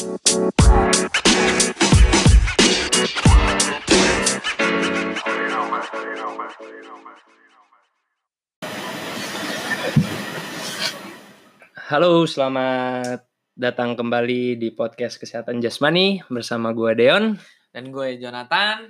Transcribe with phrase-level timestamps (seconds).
[0.00, 0.08] Halo,
[12.24, 17.36] selamat datang kembali di podcast Kesehatan Jasmani bersama gue Deon.
[17.68, 18.88] Dan gue Jonathan.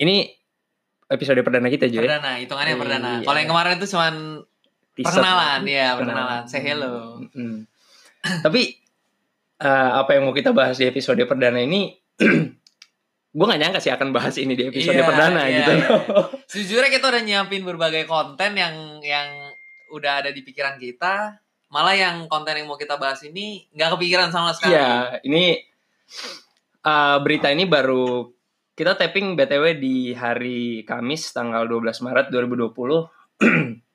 [0.00, 0.24] Ini
[1.04, 2.08] episode perdana kita juga.
[2.08, 2.80] Perdana, hitungannya Iya.
[2.80, 3.10] perdana.
[3.28, 4.14] Kalau yang kemarin itu cuman
[4.96, 5.20] Teaser.
[5.20, 6.42] perkenalan, ya Perkenalan.
[6.48, 7.20] Say hello.
[7.36, 7.68] Mm.
[8.40, 8.79] Tapi
[9.60, 11.92] eh, apa yang mau kita bahas di episode perdana ini,
[13.36, 15.72] gue gak nyangka sih akan bahas ini di episode Iya, perdana iya, gitu.
[15.76, 15.88] iya.
[16.50, 19.28] Sejujurnya kita udah nyiapin berbagai konten yang yang
[19.94, 21.38] udah ada di pikiran kita.
[21.70, 24.74] Malah yang konten yang mau kita bahas ini nggak kepikiran sama sekali.
[24.74, 25.54] Iya, ini
[26.82, 28.26] eh, berita ini baru
[28.74, 32.72] kita tapping BTW di hari Kamis tanggal 12 Maret 2020.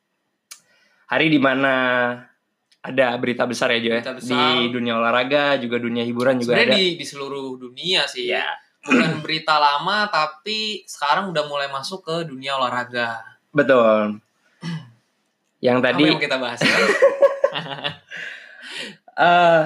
[1.11, 1.73] hari di mana
[2.85, 4.01] ada berita besar ya Jo ya.
[4.13, 6.79] Di dunia olahraga, juga dunia hiburan juga Sebenarnya ada.
[6.79, 8.29] di, di seluruh dunia sih.
[8.29, 8.45] Ya,
[8.79, 13.17] Bukan berita lama, tapi sekarang udah mulai masuk ke dunia olahraga.
[13.49, 14.21] betul.
[15.57, 16.69] Yang Apa tadi yang kita bahas ya?
[19.17, 19.63] eh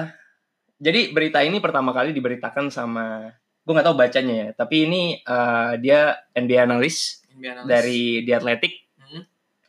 [0.80, 3.28] jadi berita ini pertama kali diberitakan sama
[3.60, 6.00] gue nggak tahu bacanya ya, tapi ini eh, dia
[6.32, 7.20] NBA analis
[7.62, 9.24] dari The Athletic Hmm.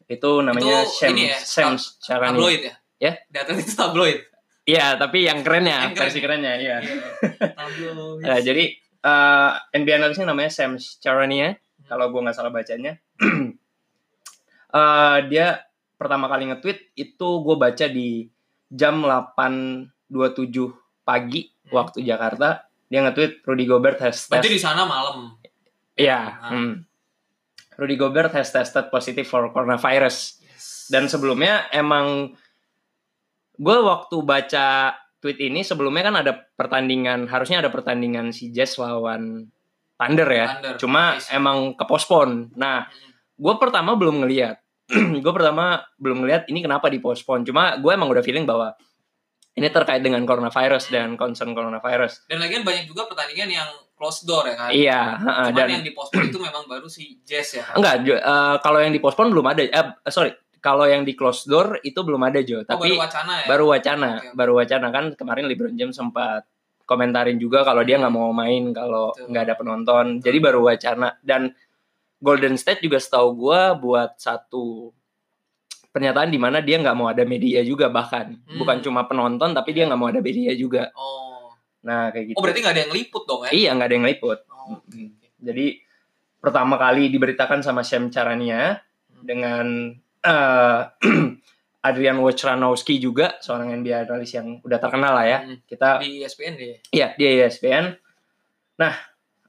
[0.08, 2.36] itu namanya Itu ini ya, Shams Charania.
[2.36, 2.74] tabloid ya?
[3.02, 3.18] Ya?
[3.28, 4.22] Data itu tabloid.
[4.62, 6.02] Iya, tapi yang kerennya, Yang keren.
[6.06, 6.78] versi kerennya, iya.
[7.58, 8.22] tabloid.
[8.22, 8.66] Nah, jadi
[9.02, 11.90] eh NBA analisnya namanya Sam Charania, Hmm.
[11.90, 12.94] kalau gue nggak salah bacanya.
[14.72, 18.24] Eh, dia pertama kali nge-tweet itu gue baca di
[18.66, 20.72] jam 8.27
[21.04, 21.76] pagi Hmm.
[21.76, 22.64] waktu Jakarta.
[22.88, 24.56] Dia nge-tweet Rudy Gobert has Berarti test.
[24.56, 25.36] di sana malam.
[25.96, 26.20] Iya.
[26.40, 26.52] Ah.
[26.52, 26.74] hmm.
[27.76, 30.40] Rudy Gobert has tested positive for coronavirus.
[30.40, 30.88] Yes.
[30.88, 32.36] Dan sebelumnya emang
[33.58, 39.52] gue waktu baca tweet ini sebelumnya kan ada pertandingan harusnya ada pertandingan si Jazz lawan
[40.02, 40.48] Thunder ya.
[40.58, 41.30] Thunder, Cuma nice.
[41.30, 42.50] emang kepospon.
[42.58, 42.90] Nah,
[43.38, 44.58] gue pertama belum ngeliat.
[45.24, 47.46] gue pertama belum ngeliat ini kenapa dipospon.
[47.46, 48.74] Cuma gue emang udah feeling bahwa
[49.54, 52.26] ini terkait dengan coronavirus dan concern coronavirus.
[52.26, 54.70] Dan lagian banyak juga pertandingan yang close door ya kan.
[54.74, 57.66] Iya, Cuman dan yang di pospon itu memang baru si Jazz ya.
[57.78, 59.62] enggak eh, kalau yang dipospon belum ada.
[59.62, 62.62] Eh, sorry, kalau yang di close door itu belum ada Jo.
[62.62, 63.46] Oh, Tapi baru wacana ya.
[63.48, 64.28] baru wacana oke.
[64.34, 66.46] baru wacana kan kemarin LeBron James sempat
[66.84, 69.26] komentarin juga kalau dia nggak mau main kalau Betul.
[69.28, 71.52] nggak ada penonton jadi baru wacana dan
[72.18, 74.94] Golden State juga setahu gua buat satu
[75.90, 78.58] pernyataan di mana dia nggak mau ada media juga bahkan Hmm.
[78.58, 81.52] bukan cuma penonton tapi dia nggak mau ada media juga Oh.
[81.82, 83.52] nah kayak gitu Oh, berarti nggak ada yang liput dong ya?
[83.52, 85.02] iya nggak ada yang liput Oh, oke.
[85.38, 85.66] jadi
[86.38, 88.80] pertama kali diberitakan sama Sam Charania
[89.12, 89.24] Hmm.
[89.24, 89.66] dengan
[90.22, 90.80] eh,
[91.82, 95.58] Adrian Wojnarowski juga seorang NBA analis yang udah terkenal lah ya Hmm.
[95.66, 96.78] kita Di ESPN deh.
[96.94, 97.98] Iya, dia ESPN.
[98.78, 98.94] Nah,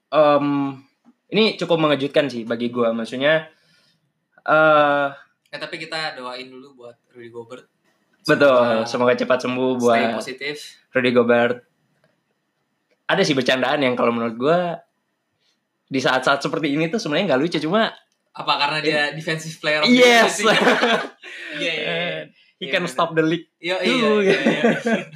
[0.08, 0.46] em,
[1.28, 2.92] ini cukup mengejutkan sih bagi gua.
[2.92, 3.52] Maksudnya,
[4.42, 5.08] eh
[5.52, 7.68] Ya, tapi kita doain dulu buat Rudy Gobert.
[8.24, 8.88] betul.
[8.88, 10.56] Semoga cepat sembuh stay buat positif.
[10.88, 11.56] Rudy Gobert.
[13.04, 14.80] Ada sih bercandaan yang kalau menurut gua
[15.84, 17.92] di saat-saat seperti ini tuh sebenarnya nggak lucu cuma
[18.32, 20.40] Apa karena dia defensive player of the yes?
[20.44, 20.56] Iya,
[21.52, 22.22] iya, iya.
[22.56, 22.92] he Iya, can bener.
[22.92, 23.48] stop the league.
[23.60, 23.84] Iya, Tuh.
[23.84, 24.96] iya, iya, iya.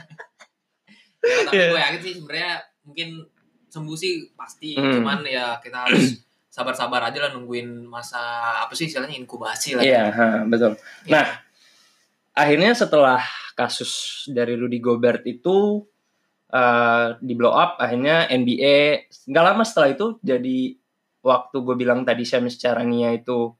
[1.27, 1.67] Ya, tapi Iya.
[1.73, 2.53] gue yakin sih sebenarnya
[2.87, 3.09] mungkin
[3.67, 4.79] sembuh sih pasti.
[4.79, 4.95] Hmm.
[4.95, 8.21] Cuman ya kita harus sabar-sabar aja lah nungguin masa
[8.63, 9.83] apa sih istilahnya inkubasi lah.
[9.83, 10.79] Iya, ha, betul.
[11.05, 11.11] Iya.
[11.13, 11.27] Nah,
[12.33, 13.21] akhirnya setelah
[13.53, 15.83] kasus dari Rudy Gobert itu
[16.47, 20.79] eh, di blow up, akhirnya NBA nggak lama setelah itu jadi
[21.27, 23.51] waktu gue bilang tadi Shams Charania itu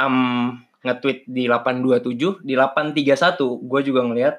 [0.00, 3.36] um, nge-tweet di 827, di 831
[3.68, 4.36] gue juga ngelihat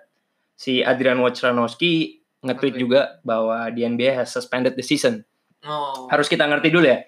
[0.57, 2.81] si Adrian Wojnarowski nge-tweet Nge-tweet.
[2.81, 5.21] juga bahwa di NBA has suspended the season.
[5.67, 7.03] Oh, Harus kita ngerti dulu ya.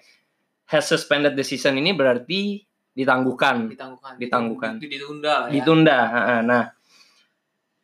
[0.70, 4.14] Has suspended the season ini berarti ditangguhkan ditangguhkan.
[4.20, 4.72] ditangguhkan.
[4.76, 5.52] Itu ditunda ya.
[5.56, 5.98] ditunda.
[6.44, 6.62] Nah,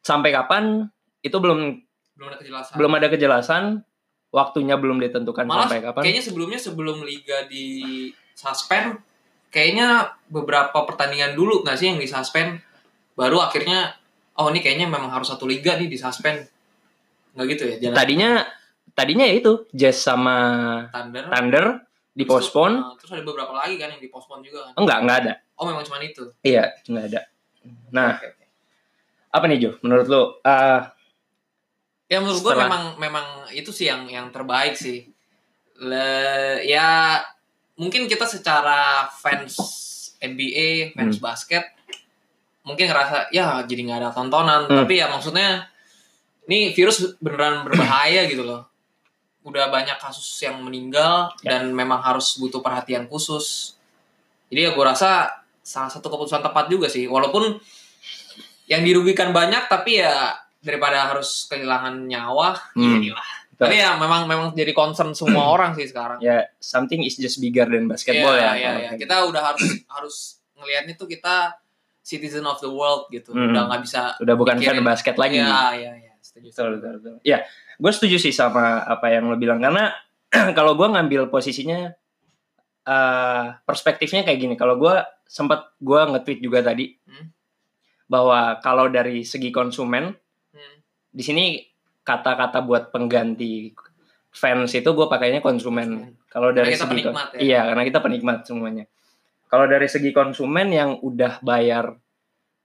[0.05, 0.85] sampai kapan
[1.25, 1.81] itu belum
[2.13, 2.75] Belum ada kejelasan.
[2.77, 3.63] belum ada kejelasan,
[4.29, 6.03] waktunya belum ditentukan Malah sampai kapan.
[6.05, 9.01] kayaknya sebelumnya sebelum liga di suspend
[9.49, 9.89] kayaknya
[10.27, 12.61] beberapa pertandingan dulu nggak sih yang di suspend
[13.15, 13.97] baru akhirnya
[14.35, 16.45] oh ini kayaknya memang harus satu liga nih di suspend
[17.33, 18.31] nggak gitu ya jalan Tadinya
[18.93, 20.37] tadinya ya itu Jazz sama
[20.91, 21.67] Thunder Thunder
[22.13, 22.73] dipospon.
[22.77, 25.33] Nah, terus ada beberapa lagi kan yang dipospon juga kan Enggak, enggak ada.
[25.55, 27.21] oh memang cuma itu Iya, enggak ada.
[27.89, 28.29] Nah, oke.
[29.31, 29.71] apa nih Jo?
[29.81, 30.23] Menurut lo?
[30.43, 30.81] Eh,
[32.09, 35.05] ya menurut gue memang memang itu sih yang yang terbaik sih
[35.79, 37.23] Le, ya
[37.79, 39.55] mungkin kita secara fans
[40.19, 41.63] NBA fans basket
[42.67, 44.83] mungkin ngerasa ya jadi nggak ada tontonan Hmm.
[44.83, 45.71] tapi ya maksudnya
[46.45, 48.65] ini virus beneran berbahaya gitu loh.
[49.45, 51.61] Udah banyak kasus yang meninggal Ya.
[51.61, 53.77] dan memang harus butuh perhatian khusus.
[54.49, 55.29] Jadi ya gue rasa
[55.61, 57.05] salah satu keputusan tepat juga sih.
[57.05, 57.61] Walaupun
[58.65, 62.99] yang dirugikan banyak tapi ya daripada harus kehilangan nyawa, Hmm.
[62.99, 63.29] ya lah.
[63.49, 63.65] Betul.
[63.65, 66.19] Tapi ya memang memang jadi concern semua orang sih sekarang.
[66.19, 68.53] Ya, something is just bigger than basketball Iya, ya.
[68.55, 68.91] iya, iya.
[68.95, 70.17] Kita udah harus harus
[70.55, 71.59] ngelihatnya tuh kita
[72.01, 73.35] citizen of the world gitu.
[73.35, 73.51] Hmm.
[73.51, 75.39] Udah nggak bisa Udah bukan fan basket lagi.
[75.39, 76.13] Iya, iya, iya.
[76.23, 76.51] Setuju.
[76.51, 77.15] Betul, betul, betul.
[77.23, 77.43] Ya,
[77.75, 79.91] gue setuju sih sama apa yang lo bilang karena
[80.59, 81.91] kalau gue ngambil posisinya
[82.85, 84.55] eh perspektifnya kayak gini.
[84.55, 84.95] Kalau gue
[85.27, 87.29] sempat gue nge-tweet juga tadi Hmm.
[88.07, 90.28] bahwa kalau dari segi konsumen Hmm.
[91.09, 91.45] Di sini
[92.03, 93.73] kata-kata buat pengganti
[94.29, 96.15] fans itu gue pakainya konsumen.
[96.29, 97.41] Kalau dari segi penikmat ya.
[97.41, 98.85] iya karena kita penikmat semuanya.
[99.49, 101.97] Kalau dari segi konsumen yang udah bayar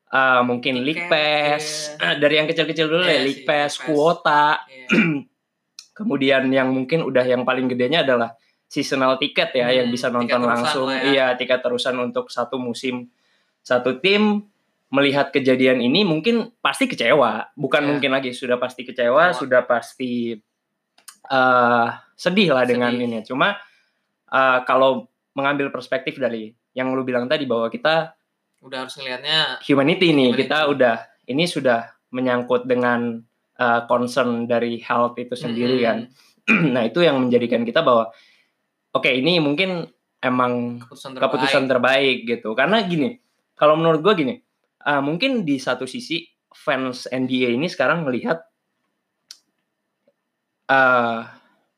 [0.09, 1.63] eh, mungkin Tiket, League Pass,
[1.95, 2.05] iya.
[2.05, 3.83] eh, dari yang kecil-kecil dulu Iya ya sih, League Pass, Pass.
[3.83, 4.87] kuota, Iya.
[5.93, 8.33] kemudian yang mungkin udah yang paling gedenya adalah
[8.65, 11.01] seasonal ticket ya Hmm, yang bisa tiket nonton langsung ya.
[11.05, 13.05] iya tiket terusan untuk satu musim
[13.61, 14.41] satu tim
[14.93, 17.89] melihat kejadian ini mungkin pasti kecewa bukan Iya.
[17.89, 19.39] mungkin lagi sudah pasti kecewa Kecewa.
[19.41, 20.37] sudah pasti
[21.25, 23.05] eh sedih lah dengan Sedih.
[23.09, 23.57] ini cuma
[24.29, 28.13] eh, kalau mengambil perspektif dari yang lu bilang tadi bahwa kita
[28.61, 30.41] Udah harus ngelihatnya humanity nih Humanity.
[30.45, 30.95] kita udah
[31.25, 31.79] ini sudah
[32.09, 33.17] menyangkut dengan
[33.55, 35.97] eh, concern dari health itu sendiri hmm, kan
[36.75, 38.11] nah itu yang menjadikan kita bahwa
[38.91, 39.87] oke ini mungkin
[40.19, 41.23] emang keputusan terbaik.
[41.25, 43.17] keputusan terbaik gitu karena gini
[43.53, 44.35] kalau menurut gue gini
[44.83, 48.44] uh, mungkin di satu sisi fans NBA ini sekarang melihat
[50.68, 51.25] uh,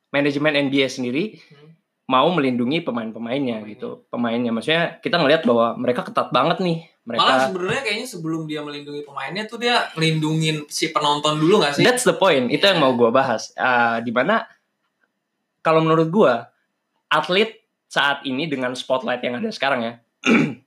[0.09, 1.73] manajemen NBA sendiri Hmm.
[2.05, 3.71] mau melindungi pemain-pemainnya Pemainnya.
[3.71, 8.41] gitu pemainnya maksudnya kita ngelihat bahwa mereka ketat banget nih Malah mereka sebenarnya kayaknya sebelum
[8.45, 11.85] dia melindungi pemainnya tuh dia melindungin si penonton dulu gak sih?
[11.85, 12.49] That's the point.
[12.49, 12.83] Itu yang Iya.
[12.83, 13.53] mau gue bahas.
[13.53, 14.41] Uh, di mana
[15.61, 16.33] kalau menurut gue
[17.07, 19.93] atlet saat ini dengan spotlight yang ada sekarang ya,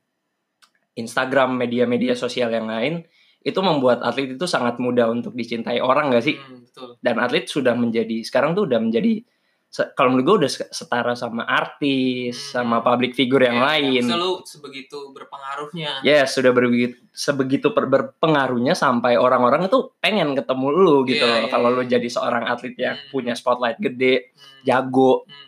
[0.98, 3.06] Instagram, media-media sosial yang lain
[3.38, 6.34] itu membuat atlet itu sangat mudah untuk dicintai orang gak sih?
[6.34, 6.98] Hmm, betul.
[6.98, 9.22] Dan atlet sudah menjadi sekarang tuh udah menjadi
[9.68, 12.64] kalau menurut gue udah se- setara sama artis, Hmm.
[12.64, 14.00] sama public figure yang Ya, lain.
[14.00, 16.00] bisa lu sebegitu berpengaruhnya.
[16.00, 21.38] Yes, sudah berbegitu sebegitu berpengaruhnya sampai orang-orang itu pengen ketemu lu gitu Iya, loh.
[21.44, 21.76] iya, Kalau iya.
[21.76, 23.10] lu jadi seorang atlet yang Hmm.
[23.12, 25.47] punya spotlight gede, Hmm, jago, hmm.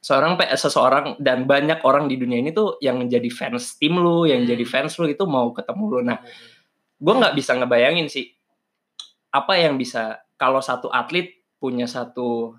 [0.00, 4.42] Seorang seseorang dan banyak orang di dunia ini tuh yang menjadi fans tim lu, yang
[4.44, 4.50] Hmm.
[4.56, 6.00] jadi fans lu itu mau ketemu lu.
[6.00, 6.18] Nah,
[6.96, 8.28] gue nggak bisa ngebayangin sih
[9.30, 12.56] apa yang bisa kalau satu atlet punya satu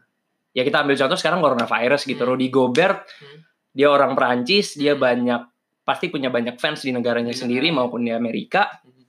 [0.54, 2.22] ya kita ambil contoh sekarang coronavirus gitu.
[2.24, 2.30] Hmm.
[2.38, 3.42] Rudy Gobert Hmm.
[3.74, 5.02] dia orang Perancis, dia Hmm.
[5.02, 5.42] banyak
[5.82, 8.70] pasti punya banyak fans di negaranya Di sendiri maupun di Amerika.
[8.86, 9.02] Hmm.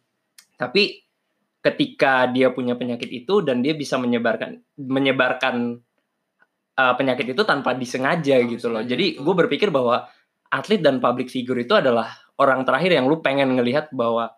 [0.56, 1.04] Tapi
[1.62, 5.78] ketika dia punya penyakit itu dan dia bisa menyebarkan menyebarkan
[6.76, 8.82] uh, penyakit itu tanpa disengaja Tanpa gitu loh.
[8.82, 10.06] Jadi gue berpikir bahwa
[10.48, 14.32] atlet dan public figure itu adalah orang terakhir yang lu pengen ngelihat bahwa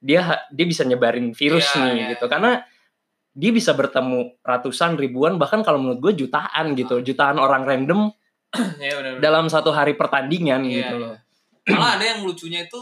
[0.00, 2.24] dia dia bisa nyebarin virus Iya, nih iya, gitu.
[2.24, 2.32] iya.
[2.32, 2.52] Karena
[3.30, 7.04] dia bisa bertemu ratusan ribuan bahkan kalau menurut gue jutaan gitu, Ah.
[7.04, 8.10] jutaan orang random
[8.82, 9.20] Ya, benar, benar.
[9.22, 11.02] dalam satu hari pertandingan Iya, gitu iya.
[11.06, 11.16] loh.
[11.70, 12.80] Malah ada yang lucunya itu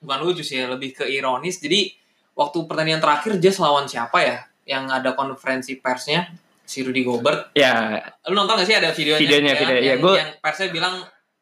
[0.00, 1.60] bukan lucu sih, ya, lebih ke ironis.
[1.60, 1.92] Jadi
[2.32, 4.38] waktu pertandingan terakhir Jazz lawan siapa ya?
[4.64, 6.32] Yang ada konferensi persnya
[6.72, 7.52] si Rudy Gobert.
[7.52, 9.20] Ya, Lu nonton gak sih ada videonya?
[9.20, 9.76] Videonya, ya, video.
[9.76, 10.94] Yang, Ya, gua- yang persnya bilang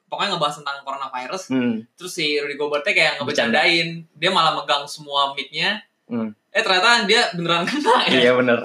[0.05, 1.43] pokoknya ngebahas tentang coronavirus.
[1.49, 3.89] hmm, Terus si Rudy Gobertnya kayak ngebecandain.
[4.13, 5.79] Dia malah megang semua mic-nya.
[6.05, 6.35] Hmm.
[6.51, 8.19] Eh ternyata dia beneran kena ya.
[8.21, 8.59] iya bener.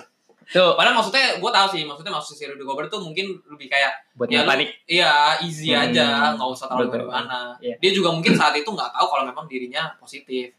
[0.45, 3.93] Tuh Padahal maksudnya gue tahu sih, maksudnya maksud si Rudy Gobert tuh mungkin lebih kayak
[4.13, 4.73] buat Ya, panik.
[4.85, 5.11] Iya,
[5.41, 7.57] easy Hmm, aja, nggak usah terlalu gimana.
[7.59, 7.77] Iya.
[7.79, 10.53] Dia juga mungkin saat itu nggak tahu kalau memang dirinya positif,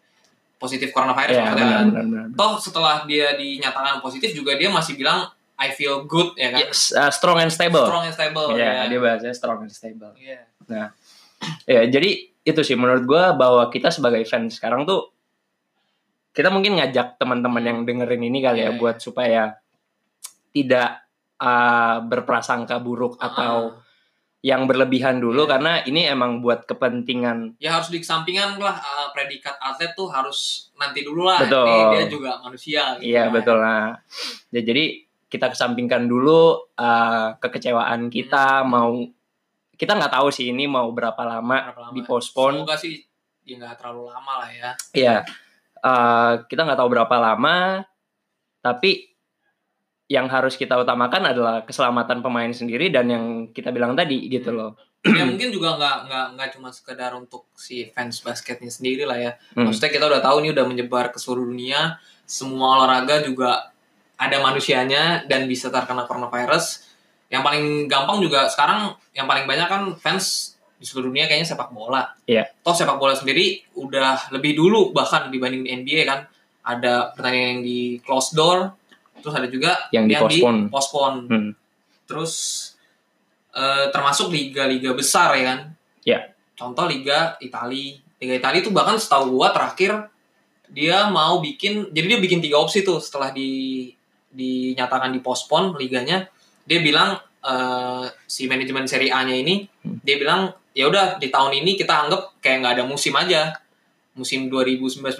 [0.56, 1.30] positif coronavirus.
[1.32, 1.66] Iya, maksudnya.
[1.66, 2.24] benar benar benar.
[2.32, 6.92] Toh setelah dia dinyatakan positif juga dia masih bilang I feel good ya kan, Yes,
[6.92, 7.88] uh, strong and stable.
[7.88, 8.52] strong and stable.
[8.52, 8.92] Iya, ya.
[8.92, 10.12] dia bahasanya strong and stable.
[10.16, 10.44] Iya.
[11.64, 12.10] Ya, jadi
[12.42, 15.10] itu sih menurut gua bahwa kita sebagai fans sekarang tuh
[16.30, 19.56] kita mungkin ngajak teman-teman yang dengerin ini kali ya Iya, buat supaya
[20.52, 21.04] tidak
[21.40, 23.84] uh, berprasangka buruk atau Ah,
[24.44, 25.50] yang berlebihan dulu Iya.
[25.58, 31.02] karena ini emang buat kepentingan ya harus dikesampingkan lah uh, predikat atlet tuh harus nanti
[31.02, 31.42] dulu lah.
[31.42, 31.66] Betul.
[31.66, 32.82] Ini dia juga manusia.
[33.00, 33.32] Gitu iya kan.
[33.34, 33.98] betul lah.
[34.54, 38.70] Ya, jadi kita kesampingkan dulu uh, kekecewaan kita Hmm.
[38.70, 38.92] mau
[39.74, 41.92] kita nggak tahu sih ini mau berapa lama Berapa lama?
[41.92, 42.62] dipospon.
[42.62, 43.04] Semoga sih
[43.44, 44.70] ya nggak terlalu lama lah ya.
[44.90, 45.16] Iya,
[45.78, 47.84] eh, kita nggak tahu berapa lama,
[48.58, 49.12] tapi
[50.06, 54.78] yang harus kita utamakan adalah keselamatan pemain sendiri dan yang kita bilang tadi gitu loh.
[55.04, 59.32] ya mungkin juga nggak nggak nggak cuma sekedar untuk si fans basketnya sendiri lah ya
[59.52, 59.66] Hmm.
[59.66, 63.70] maksudnya kita udah tahu nih udah menyebar ke seluruh dunia semua olahraga juga
[64.16, 66.88] ada manusianya dan bisa terkena coronavirus.
[67.28, 71.72] Yang paling gampang juga sekarang yang paling banyak kan fans di seluruh dunia kayaknya sepak
[71.72, 72.16] bola.
[72.28, 72.48] Iya.
[72.60, 76.20] Toh sepak bola sendiri udah lebih dulu bahkan dibanding di NBA kan.
[76.66, 78.74] Ada pertandingan yang di closed door,
[79.22, 80.60] terus ada juga Yang di-postpone.
[80.66, 81.18] postpone.
[81.30, 81.50] Hmm.
[82.10, 82.34] Terus
[83.54, 85.58] eh, termasuk liga-liga besar ya kan.
[86.02, 86.20] Iya.
[86.56, 88.00] Contoh Liga Itali.
[88.18, 90.08] Liga Itali itu bahkan setahu gua terakhir
[90.66, 93.92] dia mau bikin jadi dia bikin tiga opsi tuh setelah di
[94.36, 96.28] dinyatakan di postpone liganya
[96.62, 100.02] dia bilang eh, si manajemen Serie A-nya ini Hmm.
[100.02, 100.40] dia bilang
[100.74, 103.54] ya udah di tahun ini kita anggap kayak nggak ada musim aja
[104.12, 105.14] musim 2019-2020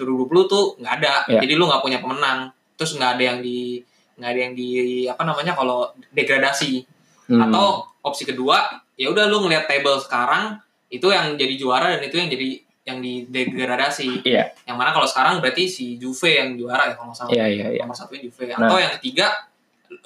[0.45, 1.39] tuh nggak ada Ya.
[1.39, 3.79] jadi lu nggak punya pemenang terus nggak ada yang di
[4.17, 4.67] nggak ada yang di
[5.05, 6.83] apa namanya kalau degradasi
[7.27, 7.43] Hmm.
[7.43, 8.59] atau opsi kedua
[8.95, 12.97] ya udah lu ngelihat table sekarang itu yang jadi juara dan itu yang jadi yang
[12.97, 14.55] di degradasi Iya.
[14.63, 17.65] yang mana kalau sekarang berarti si Juve yang juara ya kalau nggak salah Iya, iya,
[17.69, 17.81] iya.
[17.83, 18.63] nomor satunya Juve Nah.
[18.63, 19.27] atau yang ketiga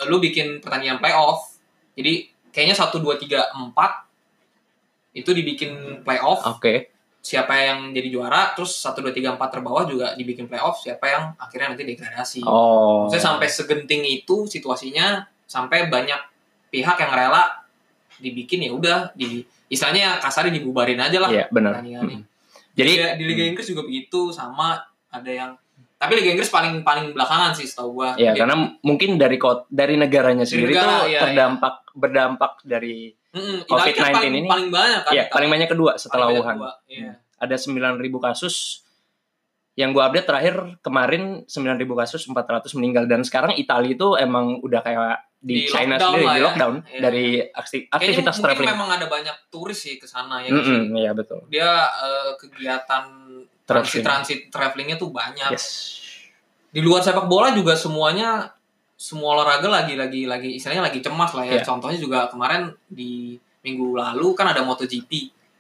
[0.06, 1.54] lu bikin pertandingan playoff
[1.94, 4.10] jadi kayaknya satu dua tiga empat
[5.12, 5.72] itu dibikin
[6.02, 6.90] playoff Oke.
[7.20, 11.24] siapa yang jadi juara terus satu dua tiga empat terbawah juga dibikin playoff siapa yang
[11.36, 13.06] akhirnya nanti degradasi Oh.
[13.06, 16.18] Maksudnya sampai segenting itu situasinya sampai banyak
[16.70, 17.62] pihak yang rela
[18.18, 21.78] dibikin ya udah di istilahnya kasarnya dibubarin aja lah Iya, benar.
[21.78, 22.18] pertandingannya.
[22.18, 22.31] Hmm.
[22.74, 25.52] Jadi Liga- di Liga Inggris juga begitu sama ada yang
[25.96, 28.16] tapi Liga Inggris paling paling belakangan sih setahu gua.
[28.16, 33.64] ya karena mungkin dari kot dari negaranya sendiri negara, tuh iya, terdampak berdampak dari Mm-mm,
[33.64, 35.12] COVID-19 Italia kan paling, ini- paling banyak kan.
[35.12, 36.56] ya paling banyak kedua setelah Paling Wuhan.
[36.58, 37.12] kedua, Iya.
[37.38, 38.56] Ada 9.000 kasus
[39.74, 44.82] yang gua update terakhir kemarin 9.000 kasus 400 meninggal dan sekarang Italia itu emang udah
[44.82, 46.46] kayak di, Di China lockdown sendiri lah di ya.
[46.46, 47.00] lockdown Iya.
[47.02, 48.70] dari Kayaknya aktivitas mungkin traveling.
[48.72, 50.50] memang ada banyak turis sih ke sana ya.
[50.50, 50.54] sih?
[50.54, 51.40] Mm-mm, Iya betul.
[51.48, 53.04] Dia eh, kegiatan
[53.64, 55.50] transit transit travelingnya tuh banyak.
[55.50, 55.98] Yes.
[56.70, 58.48] di luar sepak bola juga semuanya
[58.94, 61.58] semua olahraga lagi lagi lagi istilahnya lagi cemas lah ya.
[61.58, 61.66] Iya.
[61.66, 65.12] Contohnya juga kemarin di minggu lalu kan ada MotoGP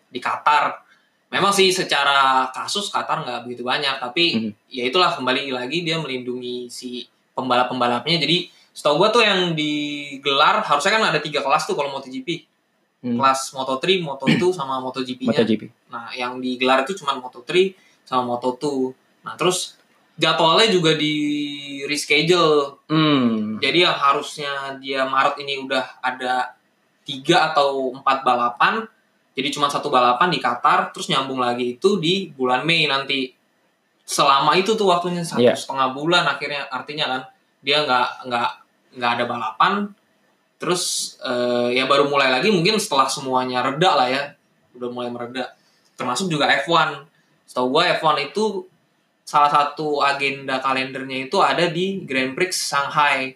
[0.07, 0.79] di Qatar.
[1.27, 4.51] Memang sih secara kasus Qatar nggak begitu banyak, tapi Mhm.
[4.69, 8.15] ya itulah kembali lagi dia melindungi si pembalap-pembalapnya.
[8.17, 12.47] Jadi setahu gua tuh yang digelar harusnya kan ada tiga kelas tuh kalau MotoGP.
[13.01, 13.17] Hmm.
[13.17, 15.33] Kelas Moto3, Moto2 sama MotoGP-nya.
[15.33, 15.61] MotoGP.
[15.89, 17.73] Nah, yang digelar itu cuma Moto3
[18.05, 18.93] sama Moto2.
[19.25, 19.75] Nah, terus
[20.21, 21.15] jadwalnya juga di
[21.89, 22.85] reschedule.
[22.85, 23.57] Hmm.
[23.57, 26.53] Jadi yang harusnya dia Maret ini udah ada
[27.01, 28.85] tiga atau empat balapan,
[29.33, 33.33] jadi cuma satu balapan di Qatar, terus nyambung lagi itu di bulan Mei nanti.
[34.05, 35.57] Selama itu tuh waktunya satu Iya.
[35.57, 37.21] setengah bulan akhirnya artinya kan
[37.65, 38.49] dia nggak nggak
[38.95, 39.73] nggak ada balapan.
[40.61, 44.21] Terus eh, ya baru mulai lagi mungkin setelah semuanya reda lah ya,
[44.77, 45.57] udah mulai mereda.
[45.97, 47.07] Termasuk juga F1.
[47.49, 48.69] Setahu gua F1 itu
[49.25, 53.33] salah satu agenda kalendernya itu ada di Grand Prix Shanghai.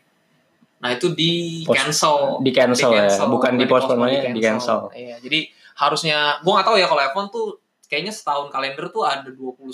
[0.80, 4.94] Nah itu di cancel, Di cancel ya, bukan di postpone di cancel.
[4.94, 5.50] Iya, jadi
[5.82, 7.48] harusnya gua nggak tahu ya kalau F1 tuh
[7.90, 9.66] kayaknya setahun kalender tuh ada 21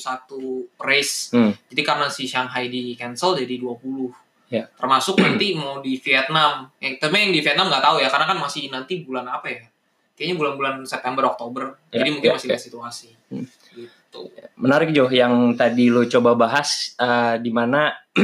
[0.79, 1.31] race.
[1.35, 1.51] Hmm.
[1.71, 4.30] Jadi karena si Shanghai di cancel jadi 20.
[4.51, 4.67] Ya.
[4.75, 6.67] Termasuk nanti mau di Vietnam.
[6.83, 9.63] Yang tapi yang di Vietnam nggak tahu ya karena kan masih nanti bulan apa ya?
[10.11, 11.63] Kayaknya bulan-bulan September Oktober.
[11.89, 12.51] Ya, jadi mungkin ya, masih ya.
[12.53, 13.07] lihat situasi.
[13.31, 13.47] Hmm.
[13.47, 14.21] Gitu.
[14.59, 17.95] Menarik Jo, yang tadi lo coba bahas eh, di mana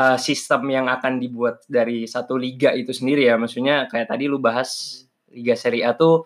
[0.00, 3.34] eh, sistem yang akan dibuat dari satu liga itu sendiri ya.
[3.34, 5.02] Maksudnya kayak tadi lu bahas
[5.34, 6.24] Liga Serie A tuh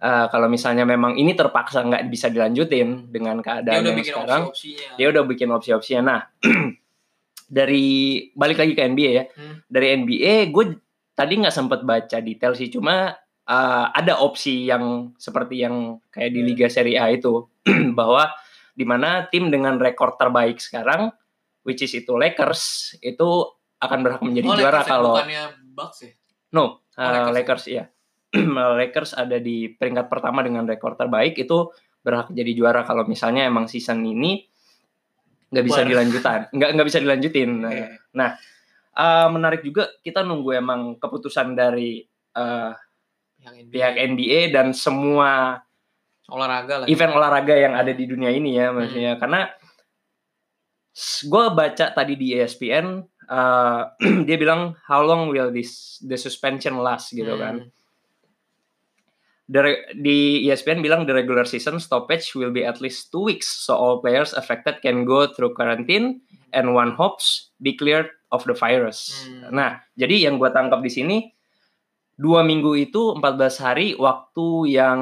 [0.00, 4.14] eh, kalau misalnya memang ini terpaksa nggak bisa dilanjutin dengan Dia keadaan udah yang bikin
[4.16, 4.90] sekarang, opsi-opsinya.
[4.96, 6.02] dia udah bikin opsi-opsinya.
[6.02, 6.20] Nah,
[7.48, 9.24] dari balik lagi ke NBA ya.
[9.32, 9.60] Hmm.
[9.66, 10.64] Dari NBA gue
[11.14, 13.14] tadi nggak sempet baca detail sih, cuma
[13.46, 16.48] uh, ada opsi yang seperti yang kayak di Hmm.
[16.50, 17.46] Liga Serie A itu
[17.98, 18.28] bahwa
[18.74, 21.14] di mana tim dengan rekor terbaik sekarang,
[21.62, 23.28] which is itu Lakers, itu
[23.78, 25.14] akan berhak menjadi Oh, juara Lakers ya, kalau
[25.74, 26.12] Bucks ya?
[26.54, 26.64] no
[26.96, 27.32] uh, Lakers ya?
[27.34, 27.84] Lakers ya.
[28.82, 31.70] Lakers ada di peringkat pertama dengan rekor terbaik itu
[32.02, 34.44] berhak jadi juara kalau misalnya emang season ini
[35.54, 37.50] nggak bisa dilanjutan, nggak nggak bisa dilanjutin.
[37.62, 38.52] Nah, Oke.
[38.94, 42.02] Uh, menarik juga kita nunggu emang keputusan dari
[42.34, 42.70] uh,
[43.42, 43.70] Yang NBA.
[43.74, 45.62] pihak NBA dan semua
[46.26, 46.86] olahraga lah.
[46.86, 49.50] event olahraga yang ada di dunia ini ya maksudnya karena
[51.26, 53.82] gue baca tadi di ESPN uh,
[54.30, 57.42] dia bilang how long will this the suspension last gitu Hmm.
[57.42, 57.54] kan
[59.44, 63.76] The di ESPN bilang the regular season stoppage will be at least two weeks so
[63.76, 66.24] all players affected can go through quarantine
[66.56, 69.28] and one hopes be cleared of the virus.
[69.28, 69.52] Hmm.
[69.52, 71.16] Nah, jadi yang gue tangkap di sini
[72.16, 75.00] dua minggu itu 14 hari waktu yang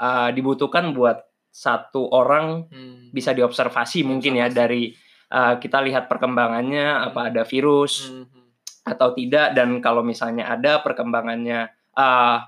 [0.00, 3.10] uh, dibutuhkan buat satu orang Hmm.
[3.10, 4.94] bisa diobservasi mungkin ya dari
[5.34, 8.48] uh, kita lihat perkembangannya apa ada virus Hmm, hmm.
[8.96, 12.38] atau tidak dan kalau misalnya ada perkembangannya uh,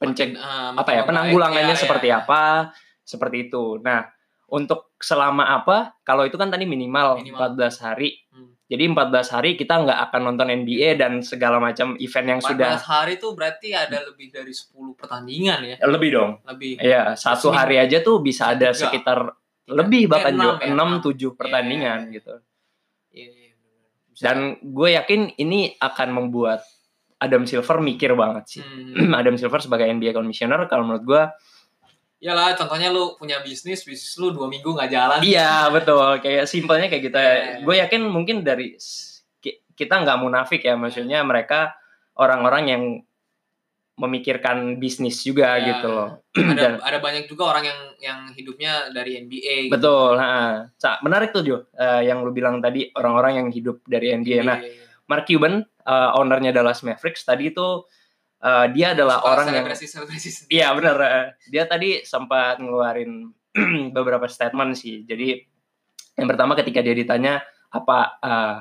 [0.00, 2.24] penceg Makin, eh, apa makin ya penanggulangannya Iya, seperti iya.
[2.24, 2.72] apa
[3.04, 3.76] seperti itu.
[3.78, 4.08] Nah,
[4.48, 6.00] untuk selama apa?
[6.00, 7.54] Kalau itu kan tadi minimal, Minimal.
[7.54, 8.16] 14 hari.
[8.32, 8.56] Hmm.
[8.64, 12.72] Jadi 14 hari kita nggak akan nonton NBA dan segala macam event yang 14 sudah
[12.80, 15.76] hari tuh berarti ada lebih dari 10 pertandingan ya.
[15.84, 16.30] lebih dong.
[16.46, 16.78] Lebih.
[16.78, 18.78] Iya, satu hari aja tuh bisa ada Tiga.
[18.80, 19.18] sekitar
[19.66, 19.74] Tiga.
[19.74, 20.90] lebih Eh, bahkan enam juga ya, 6 enam.
[21.02, 22.14] 7 pertandingan Iya.
[22.14, 22.34] gitu.
[23.10, 23.52] Iya, iya.
[24.08, 24.22] Bisa.
[24.22, 26.62] Dan gue yakin ini akan membuat
[27.20, 28.62] Adam Silver mikir banget sih.
[28.64, 29.12] Hmm.
[29.20, 31.22] Adam Silver sebagai NBA commissioner kalau menurut gue
[32.20, 35.20] Iyalah, contohnya lu punya bisnis, bisnis lu dua minggu nggak jalan.
[35.20, 37.32] Iya betul, kayak simpelnya kayak gitu ya.
[37.32, 37.54] Iya.
[37.64, 38.76] Gue yakin mungkin dari
[39.72, 41.72] kita nggak munafik ya, maksudnya mereka
[42.12, 42.82] orang-orang yang
[43.96, 45.64] memikirkan bisnis juga Iya.
[45.66, 46.08] gitu loh.
[46.36, 49.68] ada Dan ada banyak juga orang yang yang hidupnya dari NBA.
[49.68, 49.72] gitu.
[49.72, 50.68] betul, ha.
[50.76, 54.40] Sa- menarik tuh Jo, eh, yang lu bilang tadi orang-orang yang hidup dari NBA.
[54.40, 54.76] Nah, Iya.
[55.04, 57.84] Mark Cuban, eh, ownernya Dallas Mavericks tadi itu
[58.40, 60.28] eh, dia adalah Suka orang yang selebrasi.
[60.48, 60.96] Iya benar.
[61.02, 61.26] eh.
[61.48, 63.32] Dia tadi sempat ngeluarin
[63.96, 65.04] beberapa statement sih.
[65.04, 65.36] Jadi
[66.20, 68.58] yang pertama ketika dia ditanya apa eh,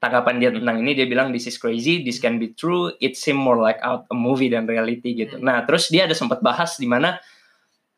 [0.00, 3.36] tanggapan dia tentang ini, dia bilang this is crazy, this can be true, it seem
[3.36, 5.36] more like out a movie than reality gitu.
[5.36, 5.44] Hmm.
[5.44, 7.20] Nah terus dia ada sempat bahas di mana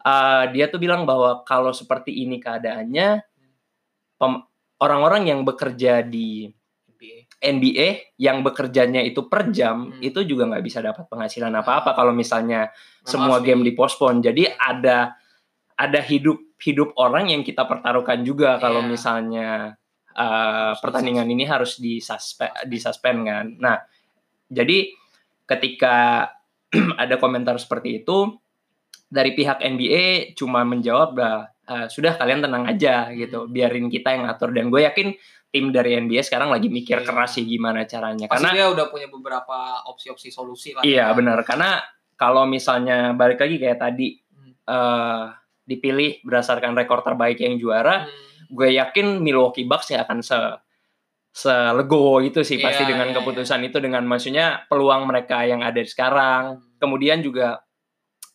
[0.02, 3.22] eh, dia tuh bilang bahwa kalau seperti ini keadaannya
[4.82, 6.50] orang-orang yang bekerja di
[7.42, 8.16] NBA.
[8.16, 9.98] Yang bekerjanya itu per jam Hmm.
[9.98, 14.22] itu juga nggak bisa dapat penghasilan apa-apa kalau misalnya Memang semua harus game di- dipospon.
[14.22, 15.18] Jadi ada
[15.74, 18.88] ada hidup hidup orang yang kita pertaruhkan juga kalau Iya.
[18.88, 19.48] misalnya
[20.14, 23.46] uh, pertandingan ini harus disuspend disuspend kan.
[23.58, 23.76] Nah,
[24.46, 24.92] jadi
[25.48, 26.28] ketika
[27.02, 28.38] ada komentar seperti itu
[29.10, 33.52] dari pihak NBA cuma menjawab bah uh, sudah kalian tenang aja gitu, Hmm.
[33.52, 35.08] biarin kita yang ngatur dan gue yakin
[35.52, 37.06] tim dari NBA sekarang lagi mikir Iya.
[37.06, 40.80] keras sih gimana caranya Pasti karena dia udah punya beberapa opsi-opsi solusi lah.
[40.80, 41.14] Iya ya.
[41.14, 41.84] benar karena
[42.16, 44.52] kalau misalnya balik lagi kayak tadi Hmm.
[44.64, 45.24] eh
[45.62, 48.48] dipilih berdasarkan rekor terbaik yang juara, Hmm.
[48.48, 50.38] gue yakin Milwaukee Bucks ya akan se
[51.30, 55.80] selegowo itu sih pasti Iya, dengan iya, keputusan itu dengan maksudnya peluang mereka yang ada
[55.80, 56.58] sekarang.
[56.58, 56.76] Hmm.
[56.76, 57.60] Kemudian juga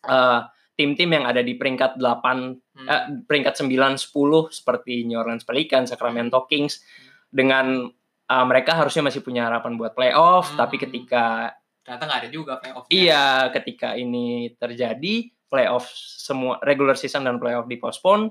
[0.00, 0.40] eh,
[0.74, 2.86] tim-tim yang ada di peringkat 8 Hmm.
[2.86, 6.82] eh, peringkat 9 10 seperti New Orleans Pelicans, Sacramento Kings
[7.28, 7.88] dengan
[8.28, 10.58] eh, mereka harusnya masih punya harapan buat playoff, Hmm.
[10.60, 12.84] tapi ketika Ternyata nggak ada juga playoff.
[12.92, 18.28] Iya, ketika ini terjadi playoff semua regular season dan playoff dipospon,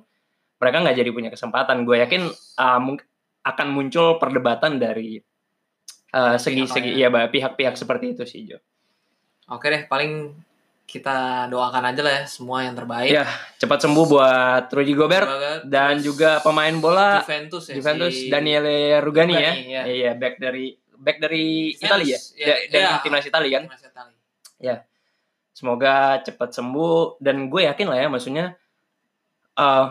[0.62, 1.82] mereka nggak jadi punya kesempatan.
[1.82, 2.30] Gue yakin
[2.62, 3.02] uh, mung-
[3.42, 5.18] akan muncul perdebatan dari
[6.14, 8.62] uh, segi-segi Pihak iya bah, pihak-pihak seperti itu sih Jo.
[9.50, 10.38] Oke deh, paling
[10.88, 13.12] kita doakan aja lah ya semua yang terbaik.
[13.12, 13.28] Iya,
[13.60, 17.76] Cepat sembuh buat Rudy Gobert Semoga- dan juga pemain bola Juventus ya.
[17.76, 19.52] Juventus si- Daniele Rugani, ya.
[19.52, 19.84] Rugani, ya.
[19.84, 22.46] Iya, back dari back dari Italia ya.
[22.48, 22.98] Da- dari iya.
[23.04, 23.64] timnas Italia kan.
[23.68, 24.76] Timnas Italia.
[25.54, 28.54] semoga cepat sembuh dan gue yakin lah ya maksudnya
[29.54, 29.86] eh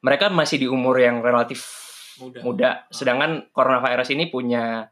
[0.00, 1.60] mereka masih di umur yang relatif
[2.16, 2.40] Muda.
[2.40, 4.88] muda sedangkan coronavirus ini punya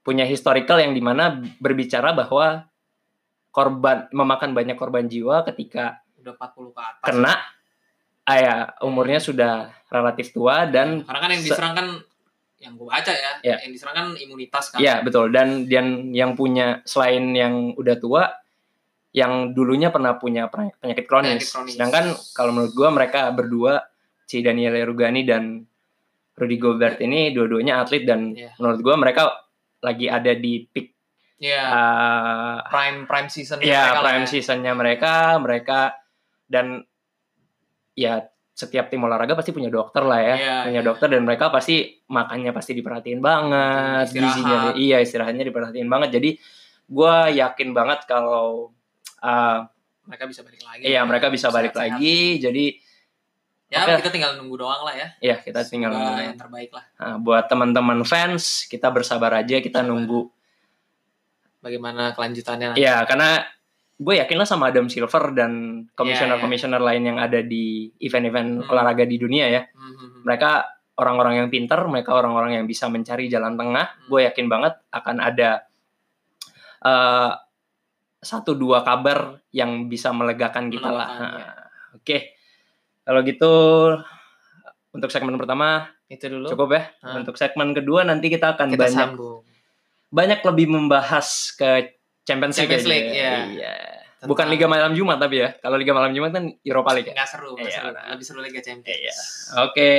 [0.00, 2.70] punya historical yang di mana berbicara bahwa
[3.56, 7.04] korban memakan banyak korban jiwa ketika Udah 40 ke atas.
[7.06, 7.34] kena
[8.24, 9.52] ah ya, umurnya sudah
[9.86, 11.88] relatif tua dan Karena kan yang se- diserang kan
[12.56, 13.56] yang gue baca ya, Iya.
[13.62, 14.78] yang diserang kan imunitas kan.
[14.78, 18.22] ya betul dan dan yang punya selain yang udah tua
[19.10, 21.30] yang dulunya pernah punya peny- penyakit kronis.
[21.38, 21.72] Penyakit kronis.
[21.72, 23.80] Sedangkan kalau menurut gua mereka berdua
[24.22, 25.64] si Daniele Rugani dan
[26.34, 28.52] Rudy Gobert ini dua-duanya atlet dan Iya.
[28.58, 29.32] menurut gua mereka
[29.78, 30.95] lagi ada di peak
[31.36, 34.30] Iya, uh, prime prime season ya mereka lah prime ya.
[34.30, 35.80] seasonnya mereka mereka
[36.46, 36.80] dan
[37.92, 40.86] ya setiap tim olahraga pasti punya dokter lah ya Iya, punya iya.
[40.86, 44.24] dokter dan mereka pasti makannya pasti diperhatiin banget Istirahat.
[44.32, 46.30] gizinya iya istirahatnya diperhatiin banget jadi
[46.86, 48.72] gua yakin banget kalau
[49.20, 49.60] uh,
[50.04, 50.82] Mereka bisa balik lagi.
[50.82, 52.00] iya mereka bisa balik Sehat-sehat.
[52.00, 52.66] lagi jadi
[53.66, 53.98] Ya, Oke.
[53.98, 55.08] kita tinggal nunggu doang lah ya.
[55.20, 56.22] ya kita tinggal Semoga nunggu.
[56.22, 56.84] yang terbaik lah.
[56.96, 59.90] Nah, buat teman-teman fans kita bersabar aja kita Sabar.
[59.90, 60.30] nunggu
[61.66, 62.80] Bagaimana kelanjutannya nanti.
[62.80, 63.42] ya karena
[63.96, 65.52] gue yakin lah sama Adam Silver dan
[65.82, 68.70] Iya, komisioner-komisioner lain yang ada di event-event Hmm.
[68.70, 70.20] olahraga di dunia ya Hmm, hmm, hmm.
[70.22, 70.50] mereka
[70.94, 73.84] orang-orang yang pintar, mereka orang-orang yang bisa mencari jalan tengah.
[73.90, 74.06] Hmm.
[74.06, 75.66] Gue yakin banget akan ada
[76.80, 77.32] eh,
[78.18, 81.08] satu dua kabar yang bisa melegakan kita lah.
[81.10, 81.50] Nah, ya.
[81.94, 82.18] Oke,
[83.02, 83.52] kalau gitu
[84.90, 86.46] untuk segmen pertama Itu dulu.
[86.48, 86.82] cukup ya.
[87.00, 87.16] Ah.
[87.16, 89.45] Untuk segmen kedua nanti kita akan kita banyak sambung
[90.10, 92.70] banyak lebih membahas ke Champions League.
[92.70, 93.46] Champions League, ya.
[93.46, 93.74] Iya.
[94.16, 95.54] Tentang Bukan Liga Malam Jumat tapi ya.
[95.58, 97.10] Kalau Liga Malam Jumat kan Europa League.
[97.10, 97.14] Ya?
[97.14, 97.78] Enggak seru, enggak iya.
[97.78, 97.88] seru.
[97.92, 98.04] Nah.
[98.14, 98.98] Lebih seru Liga Champions.
[98.98, 99.14] Iya.
[99.62, 99.70] Oke.
[99.70, 99.96] Okay.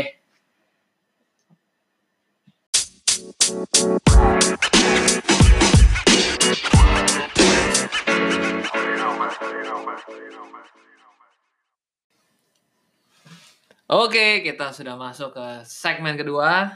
[13.87, 16.75] Oke, kita sudah masuk ke segmen kedua.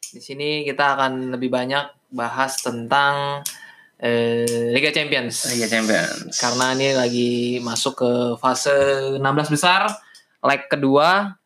[0.00, 3.42] Di sini kita akan lebih banyak bahas tentang
[3.98, 5.48] eh, Liga Champions.
[5.52, 6.36] Liga Champions.
[6.36, 7.32] Karena ini lagi
[7.64, 8.72] masuk ke fase
[9.18, 9.22] 16
[9.54, 9.88] besar,
[10.44, 11.36] leg kedua.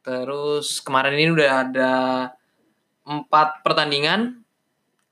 [0.00, 1.92] Terus kemarin ini udah ada
[3.04, 4.40] empat pertandingan.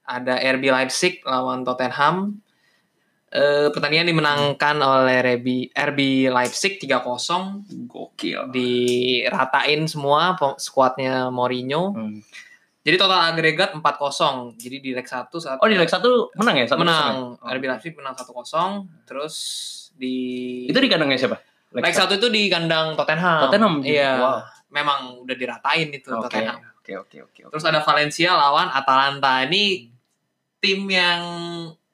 [0.08, 2.40] Ada RB Leipzig lawan Tottenham.
[3.28, 8.48] Eh, pertandingan dimenangkan oleh RB, RB Leipzig 3-0 gokil.
[8.48, 11.92] diratain semua skuadnya Mourinho.
[11.92, 12.24] Hmm.
[12.88, 14.56] Jadi total agregat 4-0.
[14.56, 16.64] Jadi di leg 1 saat Oh di leg satu menang ya?
[16.64, 17.36] Satu menang.
[17.36, 17.52] kosong ya?
[17.60, 19.04] RB Leipzig menang 1-0.
[19.04, 19.34] Terus
[19.92, 20.16] di
[20.72, 21.36] Itu di kandangnya siapa?
[21.68, 23.40] leg 1 itu di kandang Tottenham.
[23.44, 23.74] Tottenham.
[23.84, 24.12] Iya.
[24.16, 24.40] Wow.
[24.72, 24.98] Memang
[25.28, 26.32] udah diratain itu Oke.
[26.32, 26.64] Tottenham.
[26.80, 27.40] Oke oke oke.
[27.44, 27.50] oke.
[27.52, 29.44] Terus ada Valencia lawan Atalanta.
[29.44, 29.92] Ini
[30.64, 31.20] tim yang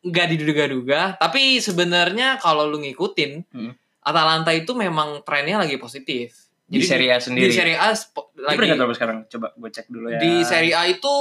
[0.05, 3.73] nggak diduga-duga, tapi sebenarnya kalau lu ngikutin Hmm.
[4.05, 6.44] Atalanta itu memang trennya lagi positif.
[6.75, 7.49] Di Serie A sendiri.
[7.49, 7.95] Di Serie A
[8.37, 9.19] lagi peringkat berapa sekarang?
[9.27, 10.19] Coba gue cek dulu ya.
[10.19, 11.15] di Serie A itu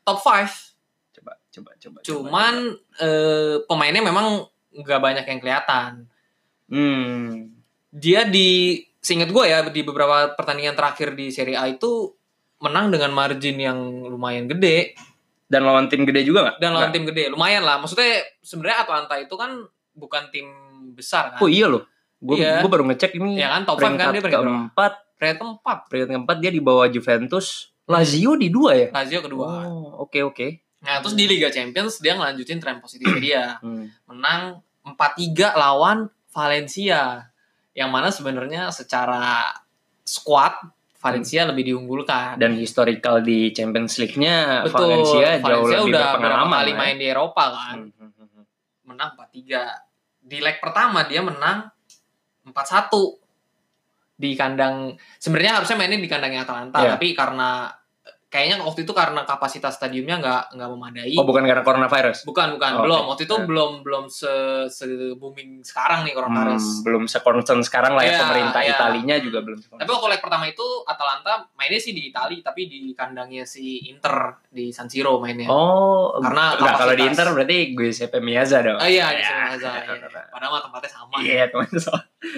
[0.00, 1.16] top 5.
[1.16, 1.98] Coba coba coba.
[2.00, 2.54] Cuman
[2.98, 5.90] eh, pemainnya memang nggak banyak yang kelihatan.
[6.06, 6.70] coba.
[6.70, 7.50] Hmm.
[7.90, 12.14] Dia di seingat gue ya di beberapa pertandingan terakhir di Serie A itu
[12.60, 14.92] menang dengan margin yang lumayan gede
[15.48, 16.56] Dan lawan tim gede juga nggak?
[16.60, 16.94] dan lawan Nggak.
[16.94, 17.82] tim gede lumayan lah.
[17.82, 19.50] Maksudnya sebenarnya Atlanta itu kan
[19.90, 20.46] bukan tim
[20.94, 21.42] besar kan.
[21.42, 21.82] Oh iya loh.
[22.20, 22.60] Gue Iya.
[22.62, 23.40] baru ngecek ini.
[23.40, 24.92] Ya kan top 5 kan dia peringkat keempat.
[25.16, 25.78] Peringkat keempat.
[25.88, 27.72] Peringkat keempat dia di bawah Juventus.
[27.84, 28.88] Lazio di dua ya?
[28.92, 29.66] Lazio kedua.
[29.66, 30.46] Oh, oke oke.
[30.80, 33.44] Nah, terus di Liga Champions dia ngelanjutin tren positifnya dia.
[33.64, 33.88] Hmm.
[34.06, 37.32] menang 4-3 lawan Valencia.
[37.72, 39.48] Yang mana sebenarnya secara
[40.02, 40.52] squad
[40.96, 42.36] Valencia lebih diunggulkan.
[42.36, 46.56] Dan historical di Champions League-nya Betul, Valencia jauh Valencia lebih udah berpengalaman.
[46.60, 46.76] kali ya.
[46.76, 47.76] main di Eropa kan.
[47.80, 48.44] Hmm, hmm, hmm, hmm.
[48.84, 49.64] Menang 4-3.
[50.20, 51.72] Di leg pertama dia menang
[52.52, 56.90] 4-1 di kandang sebenarnya harusnya mainnya di kandangnya Atalanta Iya.
[57.00, 57.72] tapi karena
[58.30, 62.22] kayaknya waktu itu karena kapasitas stadiumnya nggak nggak memadai Oh bukan karena coronavirus?
[62.22, 63.08] bukan bukan Oh, belum oke.
[63.10, 63.44] waktu itu Iya.
[63.44, 64.32] belum belum se,
[64.66, 68.70] se booming sekarang nih coronavirus Hmm, belum sekoncern sekarang lah ya Iya, pemerintah iya.
[68.72, 69.58] Italinya juga belum.
[69.72, 74.38] Tapi waktu leg pertama itu Atalanta mainnya sih di Itali tapi di kandangnya si Inter
[74.46, 75.50] di San Siro mainnya.
[75.50, 77.02] Oh, Karena enggak kalau di.
[77.04, 78.78] Inter berarti Giuseppe Meazza dong.
[78.78, 79.74] Oh iya di Ya, Siro.
[79.74, 80.22] iya.
[80.30, 81.16] Padahal mah tempatnya sama.
[81.18, 81.90] Iya, teman so.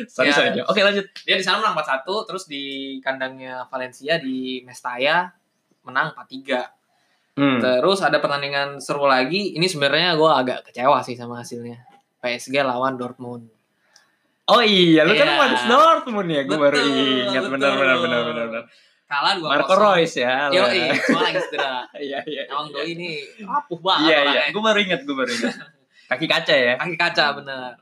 [0.09, 0.35] Sorry, Iya.
[0.35, 0.61] sorry.
[0.63, 1.05] Oke, lanjut.
[1.21, 2.65] Dia di sana menang 4-1 terus di
[2.99, 5.29] kandangnya Valencia di Mestalla
[5.83, 6.69] menang 4-3.
[7.33, 7.59] Hmm.
[7.59, 9.57] Terus ada pertandingan seru lagi.
[9.57, 11.81] Ini sebenarnya gue agak kecewa sih sama hasilnya.
[12.21, 13.49] PSG lawan Dortmund.
[14.45, 15.39] Oh iya, lu kan Iya.
[15.39, 18.47] fans Dortmund ya, gue baru ingat benar benar benar benar.
[18.51, 18.65] benar.
[19.07, 19.45] Kalah 2-0.
[19.45, 20.49] Marco Reus ya.
[20.49, 20.73] Yo, lah.
[20.99, 21.85] cuma lagi cedera.
[22.01, 22.43] Iya, iya.
[22.49, 22.75] Emang iya.
[22.75, 23.09] doi ini
[23.41, 24.43] rapuh banget Iya, iya.
[24.51, 25.55] Gue baru ingat, gue baru ingat.
[26.13, 26.75] Kaki kaca ya.
[26.77, 27.73] kaki kaca bener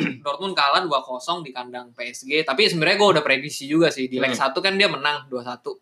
[0.24, 4.32] Dortmund kalah 2-0 di kandang PSG tapi sebenarnya gue udah prediksi juga sih di leg
[4.32, 4.50] Hmm.
[4.50, 5.78] 1 kan dia menang 2-1 Jadi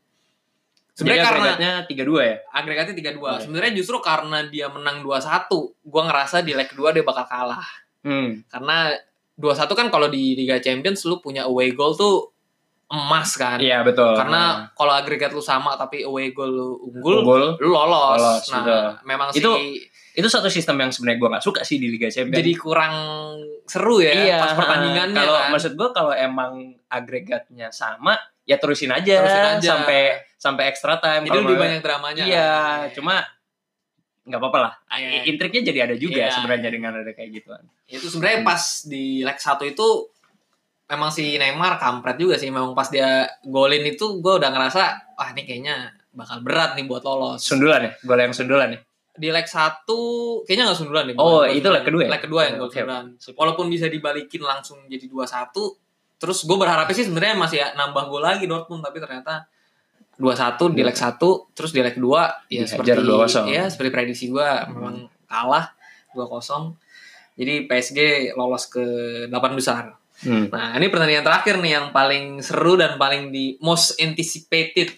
[0.98, 2.36] sebenarnya karena agregatnya 3-2 ya.
[2.50, 3.40] agregatnya 3-2 Oke.
[3.40, 5.46] sebenarnya justru karena dia menang 2-1
[5.84, 7.62] gue ngerasa di leg 2 dia bakal kalah
[7.98, 8.42] Hmm.
[8.46, 8.94] karena
[9.34, 12.30] 2-1 kan kalau di Liga Champions lu punya away goal tuh
[12.88, 14.16] emas kan Iya, betul.
[14.16, 17.44] karena kalau agregat lu sama tapi away goal lu unggul Unggul.
[17.58, 18.84] lu lolos, Lolos, nah betul.
[19.04, 19.50] memang Itu
[20.14, 22.34] itu satu sistem yang sebenarnya gue gak suka sih di Liga Champions.
[22.34, 22.94] jadi kurang
[23.64, 25.50] seru ya iya, pas pertandingannya Kalau kan.
[25.52, 26.52] maksud gue kalau emang
[26.88, 28.16] agregatnya sama,
[28.48, 29.68] ya terusin aja, Terusin aja.
[29.76, 30.00] sampai
[30.40, 31.28] sampai extra time.
[31.28, 32.24] Jadi lebih banyak dramanya.
[32.24, 32.48] Iya,
[32.88, 32.94] kan?
[32.96, 33.14] cuma
[34.24, 34.72] nggak apa-apa lah.
[34.88, 35.24] Ah, iya.
[35.24, 36.32] Intriknya jadi ada juga Iya.
[36.32, 37.62] sebenarnya dengan ada kayak gituan.
[37.84, 38.48] Itu sebenarnya Hmm.
[38.48, 39.88] pas di leg 1 itu
[40.88, 42.48] memang si Neymar kampret juga sih.
[42.48, 44.82] Memang pas dia golin itu gue udah ngerasa
[45.16, 47.40] wah ini kayaknya bakal berat nih buat lolos.
[47.40, 48.80] Sundulan ya, gol yang sundulan ya.
[49.18, 51.16] Di leg 1 kayaknya nggak sundulan deh.
[51.16, 52.10] Oh, itu leg kedua ya?
[52.12, 53.04] Leg kedua yang gol Oke, sundulan.
[53.32, 55.87] Walaupun bisa dibalikin langsung jadi 2-1.
[56.18, 59.46] Terus gue berharapnya sih sebenarnya masih nambah gol lagi Dortmund tapi ternyata
[60.18, 61.14] 2-1 di leg 1
[61.54, 62.02] terus di leg 2
[62.50, 63.54] ya Dihajar seperti 2-0.
[63.54, 65.70] ya seperti prediksi gua memang kalah
[66.18, 66.74] 2-0.
[67.38, 67.98] Jadi PSG
[68.34, 68.82] lolos ke
[69.30, 69.94] 8 besar.
[70.18, 70.50] Hmm.
[70.50, 74.90] Nah, ini pertandingan terakhir nih yang paling seru dan paling di most anticipated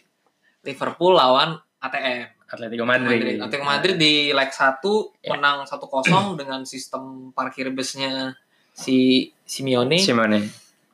[0.65, 2.33] Liverpool lawan ATM.
[2.51, 3.21] Atletico Madrid.
[3.21, 3.37] Madrid.
[3.39, 4.81] Atletico Madrid di leg 1
[5.21, 5.37] Ya.
[5.37, 8.33] menang 1-0 dengan sistem parkir busnya
[8.73, 10.01] si Simeone.
[10.01, 10.49] Simone.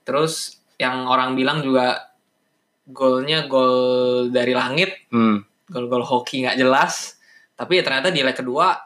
[0.07, 2.15] Terus yang orang bilang juga
[2.87, 5.43] golnya gol dari langit, Hmm.
[5.67, 7.19] gol-gol hoki nggak jelas.
[7.59, 8.79] Tapi ya ternyata di leg kedua,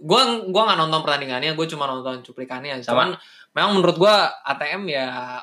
[0.00, 2.80] gua gua nggak nonton pertandingannya, gue cuma nonton cuplikannya.
[2.80, 2.88] Sama.
[2.88, 3.08] Cuman
[3.52, 5.38] memang menurut gua ATM ya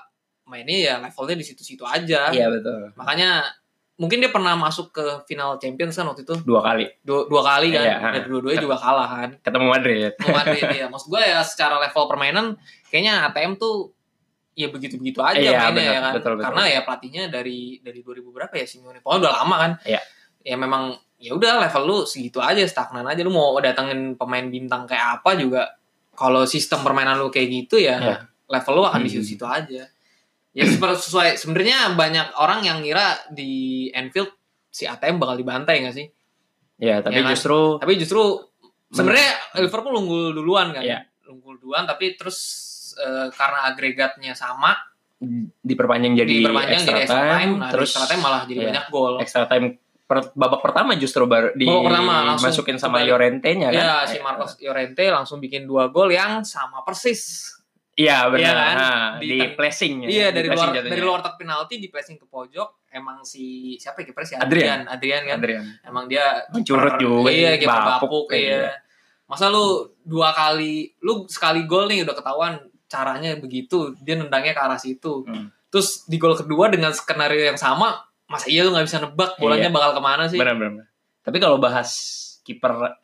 [0.49, 2.33] mainnya ya levelnya di situ-situ aja.
[2.33, 2.89] Iya betul.
[2.97, 3.45] Makanya
[3.99, 7.67] mungkin dia pernah masuk ke final Champions kan waktu itu Dua kali dua, dua kali
[7.69, 9.29] kan, Iya, dan dua-duanya juga kalah kan.
[9.43, 10.11] ketemu Madrid.
[10.23, 10.87] Mau Madrid ya.
[10.89, 12.45] Maksud gue ya secara level permainan
[12.89, 13.91] kayaknya ATM tuh
[14.59, 15.87] ya begitu-begitu aja Iya, mainnya benar.
[15.95, 16.13] ya kan.
[16.19, 16.45] Betul, betul.
[16.51, 18.99] Karena ya pelatihnya dari dari 2000 berapa ya Simeone.
[18.99, 19.71] Pokoknya udah lama kan.
[19.87, 20.01] Iya.
[20.43, 20.83] Ya memang
[21.15, 25.35] ya udah level lu segitu aja stagnan aja lu mau datengin pemain bintang kayak apa
[25.35, 25.67] juga
[26.11, 28.17] kalau sistem permainan lu kayak gitu ya Iya.
[28.47, 29.15] level lu akan di Hmm.
[29.15, 29.83] situ-situ aja.
[30.49, 34.33] Ya seperti sesuai sebenarnya banyak orang yang ngira di Anfield
[34.67, 36.07] si ATM bakal dibantai gak sih?
[36.75, 37.31] Ya, tapi Iya kan?
[37.31, 38.21] justru Tapi justru
[38.89, 40.81] sebenarnya Liverpool unggul duluan kan.
[40.81, 41.05] Iya.
[41.27, 42.37] Unggul duluan tapi terus
[42.99, 44.75] eh, karena agregatnya sama
[45.63, 48.67] diperpanjang jadi diperpanjang extra jadi extra time, time, nah, terus extra time malah jadi iya.
[48.71, 49.13] banyak gol.
[49.19, 49.65] extra time
[50.09, 53.09] per- babak pertama justru baru Babak pertama langsung dimasukin sama kembali.
[53.13, 53.77] Llorente-nya kan.
[53.77, 57.53] Ya, si Marcos Llorente langsung bikin dua gol yang sama persis.
[57.93, 58.39] Iya benar.
[58.39, 58.75] Iya kan?
[59.21, 60.07] Di di, placing ya.
[60.07, 60.89] Iya, di dari luar jatuhnya.
[60.89, 64.47] dari luar tak penalti di placing ke pojok emang si siapa ya kiper si Adrian.
[64.47, 65.37] Adrian, Adrian kan.
[65.43, 65.63] Adrian.
[65.83, 68.71] Emang dia Mencurut juga, Iya, kiper bapuk, bapuk, iya.
[68.71, 68.73] iya.
[69.29, 72.57] Masa lu dua kali lu sekali gol nih udah ketahuan
[72.89, 75.21] caranya begitu, dia nendangnya ke arah situ.
[75.23, 75.53] Hmm.
[75.69, 77.93] Terus di gol kedua dengan skenario yang sama,
[78.25, 79.71] masa iya lu nggak bisa nebak bolanya Iya.
[79.71, 80.35] bakal ke mana sih?
[80.35, 80.71] Benar benar.
[80.75, 80.87] benar.
[81.21, 81.89] Tapi kalau bahas
[82.43, 82.97] kipernya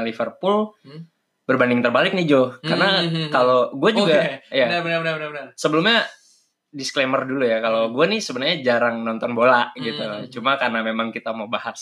[0.00, 1.06] Liverpool Hmm.
[1.44, 2.42] berbanding terbalik nih Jo.
[2.60, 3.30] Karena Hmm, hmm, hmm.
[3.30, 4.46] kalau gue juga Oke.
[4.48, 5.46] ya Benar, benar, benar, benar, benar.
[5.54, 5.98] sebelumnya
[6.68, 7.94] disclaimer dulu ya kalau Hmm.
[7.94, 9.80] gue nih sebenarnya jarang nonton bola Hmm.
[9.80, 11.80] gitu cuma karena memang kita mau bahas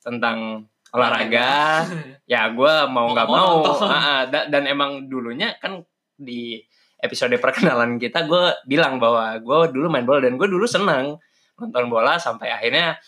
[0.00, 1.86] tentang olahraga
[2.26, 3.86] ya gue mau Mau nggak mau mau.
[3.86, 4.26] Ah.
[4.26, 5.84] Da- dan emang dulunya kan
[6.18, 6.58] di
[6.98, 11.14] episode perkenalan kita gue bilang bahwa gue dulu main bola dan gue dulu senang
[11.54, 12.98] nonton bola sampai akhirnya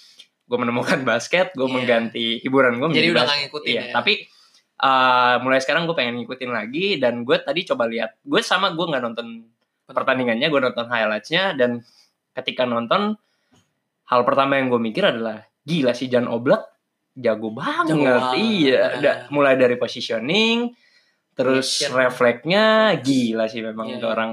[0.46, 1.74] gue menemukan basket gue Iya.
[1.74, 3.26] mengganti hiburan gue Jadi menjadi udah basket.
[3.28, 3.92] nggak ngikutin Iya, ya.
[3.92, 4.12] tapi
[4.80, 8.86] uh, mulai sekarang gue pengen ngikutin lagi dan gue tadi coba lihat gue sama gue
[8.86, 9.26] nggak nonton
[9.86, 11.82] pertandingannya gue nonton highlightsnya dan
[12.32, 13.18] ketika nonton
[14.06, 16.62] hal pertama yang gue mikir adalah gila si Jan Oblak
[17.12, 18.34] jago banget Jago banget.
[18.38, 18.82] iya.
[18.96, 20.70] Da- mulai dari positioning
[21.32, 21.92] terus Action.
[21.94, 22.64] refleksnya
[22.98, 23.96] gila sih memang Iya.
[23.96, 24.30] itu orang.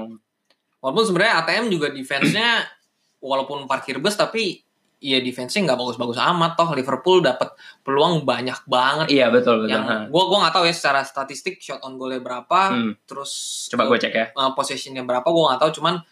[0.78, 2.62] Walaupun sebenarnya ATM juga defense-nya
[3.20, 4.62] walaupun parkir bus tapi
[4.98, 6.70] ya defense-nya nggak bagus-bagus amat toh.
[6.72, 9.06] Liverpool dapat peluang banyak banget.
[9.08, 9.72] Iya betul betul.
[9.72, 9.96] Yang Ha.
[10.06, 13.30] gua gua nggak tahu ya secara statistik shot on goal-nya berapa Hmm, terus
[13.68, 14.26] coba gue cek ya.
[14.32, 15.70] uh, possession-nya berapa gua nggak tahu.
[15.76, 16.02] Cuman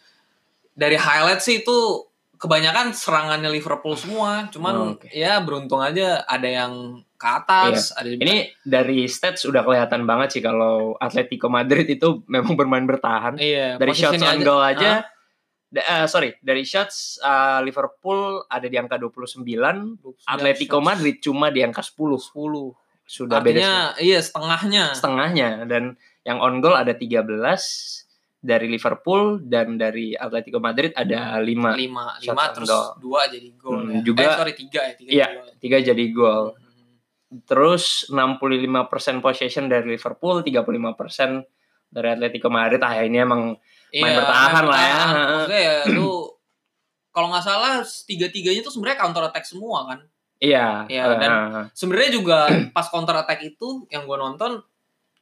[0.73, 1.77] dari highlight sih itu
[2.37, 5.09] kebanyakan serangannya Liverpool semua cuman Oh, oke.
[5.11, 6.73] ya beruntung aja ada yang
[7.17, 12.53] ke atas ada ini dari stats udah kelihatan banget sih kalau Atletico Madrid itu memang
[12.55, 13.41] bermain bertahan.
[13.41, 15.09] Iya, dari shots on goal aja
[15.67, 19.43] da- eh, sorry dari shots uh, Liverpool ada di angka 29
[20.29, 20.87] Atletico shots.
[20.87, 22.37] Madrid cuma di angka 10 10
[23.07, 24.85] sudah beda artinya iya setengahnya.
[24.93, 28.06] Setengahnya dan yang on goal ada 13
[28.47, 32.95] dari Liverpool dan dari Atletico Madrid ada 5 lima lima on terus goal.
[33.01, 34.01] dua jadi gol Hmm, ya.
[34.01, 35.27] juga- eh, sorry tiga ya tiga Iya.
[35.27, 35.49] jadi gol.
[35.59, 37.43] tiga jadi gol Hmm.
[37.43, 38.87] terus 65%
[39.19, 41.43] possession dari Liverpool 35%
[41.89, 44.87] dari Atletico Madrid ah ini emang Main bertahan lah ya.
[44.87, 46.11] Iya, Maksudnya ya lu
[47.09, 49.99] kalau nggak salah tiga tiganya tuh sebenarnya counter attack semua kan.
[50.37, 52.39] iya Iya, dan- eh, Sebenarnya juga
[52.71, 54.61] pas counter attack itu yang gue nonton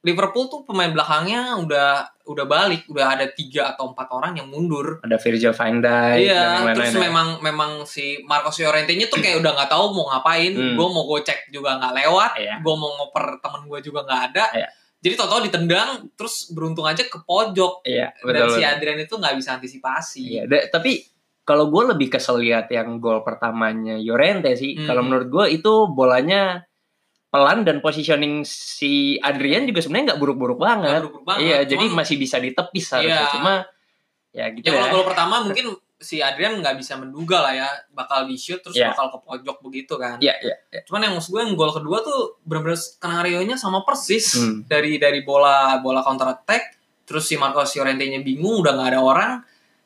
[0.05, 1.89] Liverpool tuh pemain belakangnya udah
[2.23, 5.01] udah balik, udah ada tiga atau empat orang yang mundur.
[5.01, 7.01] ada Virgil van Dijk dan Iya, yang terus ya.
[7.01, 10.53] memang memang si Marcos Llorente-nya tuh kayak udah nggak tahu mau ngapain.
[10.53, 10.73] Hmm.
[10.73, 12.31] Gue mau gocek juga nggak lewat.
[12.37, 12.55] Iya.
[12.61, 14.45] Gue mau ngoper temen gue juga nggak ada.
[14.53, 14.67] Iya.
[15.01, 17.85] Jadi tau-tau ditendang, terus beruntung aja ke pojok.
[17.85, 18.57] Iya, Dan betul.
[18.57, 18.61] si.
[18.61, 20.21] Adrian itu nggak bisa antisipasi.
[20.23, 21.05] Iya, da- tapi
[21.41, 24.73] kalau gue lebih kesel lihat yang gol pertamanya Llorente sih.
[24.73, 24.85] Hmm.
[24.85, 26.65] Kalau menurut gue itu bolanya
[27.27, 31.01] pelan dan positioning si Adrian juga sebenarnya nggak buruk-buruk banget.
[31.03, 31.41] buruk-buruk banget.
[31.41, 33.11] Iya, Cuman- jadi masih bisa ditepis harusnya.
[33.17, 33.31] Iya.
[33.31, 33.53] Cuma
[34.31, 34.79] ya gitu Ya ya.
[34.81, 38.75] kalau gol pertama mungkin si Adrian nggak bisa menduga lah ya bakal di shoot terus
[38.75, 38.91] Iya.
[38.91, 40.19] bakal ke pojok begitu kan.
[40.19, 40.55] Iya, iya.
[40.69, 40.81] iya.
[40.83, 44.63] Cuman yang maksud gue yang gol kedua tuh bener-bener skenario nya sama persis Hmm.
[44.63, 49.31] dari dari bola bola counter attack terus si Marcos Llorente-nya bingung udah nggak ada orang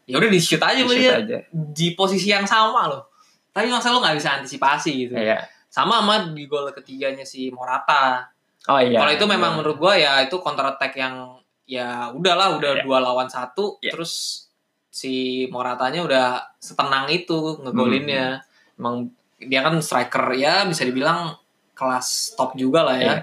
[0.03, 1.37] ya udah di shoot aja sama Di-shoot dia aja.
[1.51, 3.09] di posisi yang sama loh.
[3.49, 5.13] Tapi masa lo nggak bisa antisipasi gitu.
[5.13, 5.45] Iya.
[5.69, 8.25] Sama sama di gol ketiganya si Morata.
[8.67, 8.99] Oh iya.
[8.99, 12.83] Kalau itu memang menurut gua ya itu counter attack yang ya udahlah udah Iya.
[12.83, 13.93] dua lawan satu Iya.
[13.93, 14.45] terus
[14.89, 16.25] si Moratanya udah
[16.57, 18.41] setenang itu ngegolinnya.
[18.41, 18.77] Hmm.
[18.77, 18.95] Emang
[19.39, 21.37] dia kan striker ya bisa dibilang
[21.71, 23.05] kelas top juga lah ya.
[23.05, 23.15] Iya.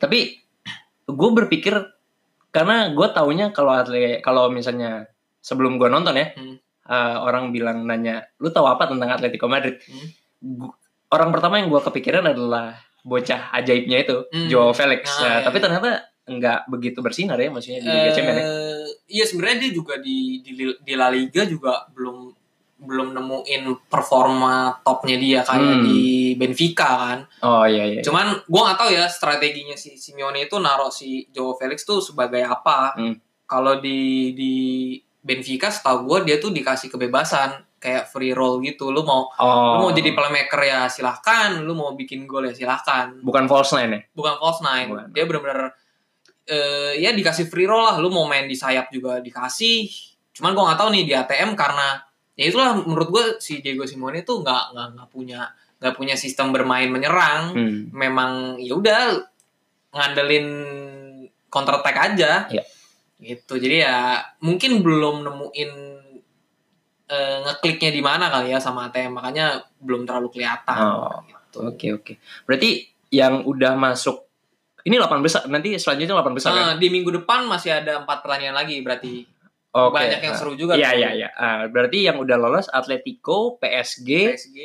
[0.00, 0.18] Tapi
[1.06, 1.74] gue berpikir
[2.50, 5.06] karena gue taunya kalau atlet kalau misalnya
[5.38, 6.56] sebelum gue nonton ya Hmm.
[6.82, 10.72] eh, orang bilang nanya lu tahu apa tentang Atletico Madrid Hmm.
[11.10, 14.46] Orang pertama yang gue kepikiran adalah bocah ajaibnya itu Hmm.
[14.46, 15.42] Joe Felix Ah, Nah, iya.
[15.42, 15.88] tapi ternyata
[16.22, 18.44] nggak begitu bersinar ya maksudnya di Liga Champions ya.
[18.44, 22.30] Eh, iya sebenarnya dia juga di, di di La Liga juga belum
[22.80, 25.82] belum nemuin performa topnya dia kayak Hmm.
[25.82, 26.00] di
[26.32, 27.18] Benfica kan.
[27.42, 31.52] oh iya iya Cuman gua nggak tahu ya strateginya si Simeone itu naruh si Joe
[31.54, 32.94] Felix tuh sebagai apa.
[32.94, 33.16] Hmm.
[33.44, 34.54] Kalau di di
[35.18, 38.92] Benfica setahu gue dia tuh dikasih kebebasan kayak free roll gitu.
[38.92, 39.80] Lu mau Oh.
[39.80, 43.16] lu mau jadi playmaker ya silahkan, lu mau bikin gol ya silahkan.
[43.24, 44.00] bukan false nine ya?
[44.12, 44.88] Bukan false nine.
[44.92, 45.06] Bukan.
[45.10, 45.60] Dia bener-bener
[46.44, 47.96] eh, ya dikasih free roll lah.
[47.96, 49.88] Lu mau main di sayap juga dikasih.
[50.36, 51.98] Cuman gue nggak tahu nih di ATM karena
[52.36, 55.40] ya itulah menurut gue si Diego Simeone itu nggak nggak nggak punya
[55.80, 57.56] nggak punya sistem bermain menyerang.
[57.56, 57.78] Hmm.
[57.96, 59.00] Memang ya udah
[59.90, 60.46] ngandelin
[61.48, 62.32] counter attack aja.
[62.52, 62.64] Iya.
[63.20, 63.54] Gitu.
[63.56, 65.72] Jadi ya mungkin belum nemuin
[67.10, 70.78] eh, ngekliknya di mana kali ya sama ATM makanya belum terlalu kelihatan.
[70.78, 71.18] Oh.
[71.26, 71.58] Gitu.
[71.66, 72.12] Oke oke.
[72.46, 74.30] Berarti yang udah masuk
[74.80, 76.64] ini 8 besar nanti selanjutnya 8 besar kan?
[76.64, 79.26] Nah, di minggu depan masih ada empat pertandingan lagi berarti
[79.70, 79.92] Oke.
[79.92, 80.78] banyak yang seru juga.
[80.78, 81.28] Iya iya iya.
[81.36, 84.58] Ah, berarti yang udah lolos Atletico, PSG, PSG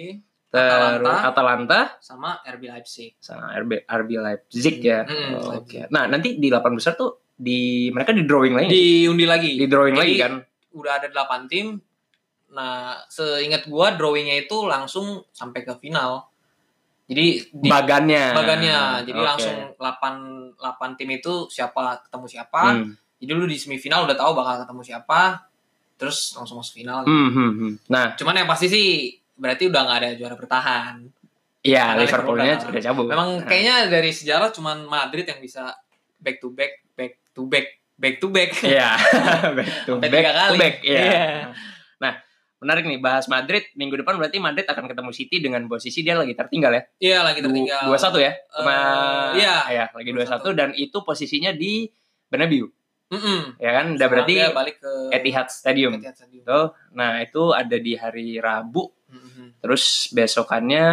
[0.55, 1.12] terus Atalanta.
[1.27, 3.12] Atalanta, sama RB Leipzig.
[3.19, 5.03] sama RB RB Leipzig ya.
[5.03, 5.84] Hmm, Oh, Leipzig.
[5.84, 5.91] Oke.
[5.91, 8.69] Nah, nanti di 8 besar tuh di mereka di drawing lagi.
[8.71, 9.51] Diundi lagi.
[9.60, 10.34] di drawing Jadi, lagi kan?
[10.71, 11.75] Udah ada 8 tim.
[12.55, 16.23] Nah, seingat gua drawingnya itu langsung sampai ke final.
[17.05, 18.33] Jadi di Bagannya.
[18.33, 18.79] bagannya.
[19.05, 19.27] Jadi Oke.
[19.27, 22.61] langsung 8 8 tim itu siapa ketemu siapa.
[22.73, 22.95] Hmm.
[23.19, 25.21] Jadi lu di semifinal udah tahu bakal ketemu siapa.
[25.95, 27.05] Terus langsung masuk final.
[27.05, 27.73] Hmm, hmm, hmm.
[27.87, 28.87] Nah, Cuman yang pasti sih
[29.35, 30.95] berarti udah nggak ada juara bertahan.
[31.59, 33.05] iya Liverpoolnya Liverpool sudah cabut.
[33.09, 33.47] Memang Nah.
[33.47, 35.73] kayaknya dari sejarah cuman Madrid yang bisa
[36.17, 38.49] back to back, back to back, back to back.
[38.61, 38.89] Iya.
[39.57, 40.75] back to back tiga to back.
[40.81, 41.01] Iya.
[41.01, 41.29] Iya.
[41.97, 42.13] Nah,
[42.65, 46.34] menarik nih bahas Madrid minggu depan berarti Madrid akan ketemu City dengan posisi dia lagi
[46.34, 46.82] tertinggal ya.
[46.97, 47.86] Iya lagi tertinggal.
[47.86, 48.34] Dua satu ya.
[48.49, 48.73] Sama
[49.38, 49.56] Eh, iya.
[49.69, 51.86] ya, lagi dua satu dan itu posisinya di
[52.25, 52.65] Bernabeu.
[53.06, 53.62] Mm-mm.
[53.62, 53.93] Ya kan?
[53.93, 55.93] Udah berarti balik ke Etihad Stadium.
[55.93, 56.41] Etihad Stadium.
[56.41, 56.73] Tuh.
[56.91, 58.89] Nah, itu ada di hari Rabu.
[59.13, 59.62] Mm-mm.
[59.62, 60.86] Terus besokannya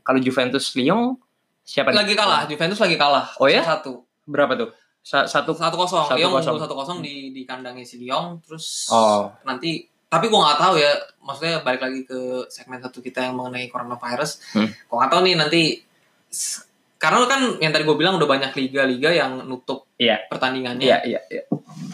[0.00, 1.20] kalau Juventus Lyon
[1.60, 2.00] siapa nih?
[2.00, 3.36] Lagi kalah, Juventus lagi kalah.
[3.36, 3.60] Oh ya?
[3.60, 4.08] Satu.
[4.24, 4.72] Berapa tuh?
[5.00, 6.08] Sa- satu Satu kosong.
[6.16, 8.40] Lyon satu kosong di di kandangnya si Lyon.
[8.40, 9.28] Terus Oh.
[9.44, 10.92] nanti tapi gua nggak tahu ya.
[11.20, 12.18] Maksudnya balik lagi ke
[12.48, 14.42] segmen satu kita yang mengenai coronavirus.
[14.52, 14.66] Hmm.
[14.84, 15.62] Gua nggak tahu nih nanti
[16.96, 20.28] karena kan yang tadi gue bilang udah banyak liga-liga yang nutup Iya.
[20.28, 20.84] pertandingannya.
[20.84, 21.42] Iya, iya, iya.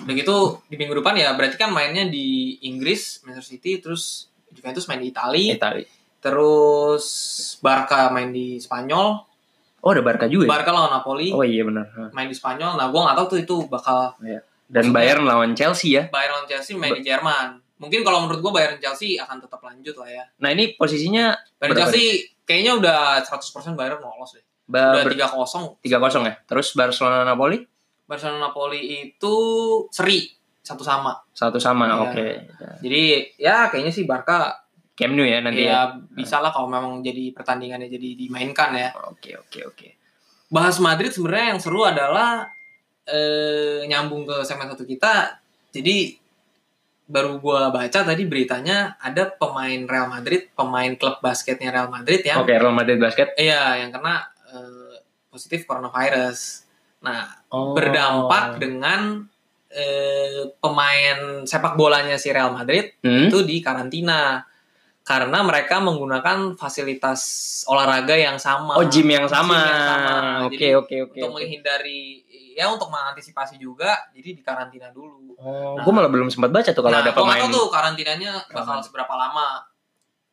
[0.03, 4.83] Udah gitu di minggu depan ya berarti kan mainnya di Inggris, Manchester City, terus Juventus
[4.87, 5.87] main di Italia, Itali.
[6.19, 7.05] terus
[7.61, 9.23] Barca main di Spanyol,
[9.79, 10.45] Oh, ada Barca juga.
[10.45, 10.51] ya?
[10.51, 11.87] Barca lawan Napoli Oh iya benar.
[12.11, 12.75] main di Spanyol.
[12.75, 16.11] Nah, gua nggak tahu tuh itu bakal Dan Maksudnya- Bayern lawan Chelsea ya.
[16.11, 17.63] Bayern lawan Chelsea main di Jerman.
[17.77, 20.25] Mungkin kalau menurut gua Bayern Chelsea akan tetap lanjut lah ya.
[20.39, 22.07] Nah, ini posisinya Bayern Berapa Chelsea
[22.43, 23.37] kayaknya udah 100%
[23.75, 24.45] Bayern lolos deh.
[24.65, 25.79] ba- Udah ber- 3-0.
[25.79, 26.35] 3-0 ya.
[26.43, 27.61] Terus Barcelona Napoli
[28.03, 29.35] Barcelona Napoli itu
[29.89, 30.27] seri
[30.59, 31.15] satu sama.
[31.31, 31.87] satu sama.
[31.87, 31.97] Iya.
[32.03, 32.27] Oke.
[32.81, 33.03] Jadi
[33.37, 35.71] ya kayaknya sih Barca Camp Nou ya nanti ya.
[35.71, 38.91] ya bisa lah kalau memang jadi pertandingannya jadi dimainkan ya.
[39.07, 39.89] Oke, oke, oke.
[40.49, 42.49] Bahas Madrid sebenarnya yang seru adalah
[43.05, 45.39] eh, nyambung ke segmen satu kita.
[45.71, 46.17] Jadi
[47.07, 52.43] baru gua baca tadi beritanya ada pemain Real Madrid, pemain klub basketnya Real Madrid yang
[52.43, 53.31] Oke, Real Madrid basket.
[53.37, 56.67] iya yang kena eh, positif coronavirus.
[56.99, 57.73] Nah, Oh.
[57.73, 59.23] berdampak dengan
[59.69, 63.29] eh, pemain sepak bolanya si Real Madrid Hmm?
[63.29, 64.43] itu di karantina
[65.03, 67.21] karena mereka menggunakan fasilitas
[67.65, 68.75] olahraga yang sama.
[68.75, 69.63] Oh, gym yang sama.
[70.51, 71.15] Oke, oke, oke.
[71.15, 71.37] Untuk oke.
[71.39, 72.26] menghindari
[72.57, 75.37] ya untuk mengantisipasi juga jadi di karantina dulu.
[75.37, 75.85] Oh, Nah.
[75.85, 77.37] gue malah belum sempat baca tuh kalau nah, ada pemain.
[77.39, 79.61] tahu tuh karantinanya bakal seberapa lama.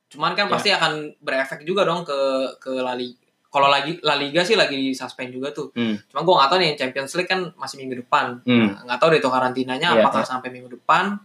[0.07, 0.51] Cuman kan Ya.
[0.51, 2.15] pasti akan berefek juga dong ke
[2.57, 3.19] ke La Liga.
[3.45, 5.69] Kalau lagi La Liga sih lagi suspend juga tuh.
[5.73, 5.99] Hmm.
[6.07, 8.39] Cuma gue nggak tahu nih Champions League kan masih minggu depan.
[8.41, 8.71] Hmm.
[8.71, 11.19] Nah, nggak tahu deh tuh karantinanya Iya, apakah sampai minggu depan.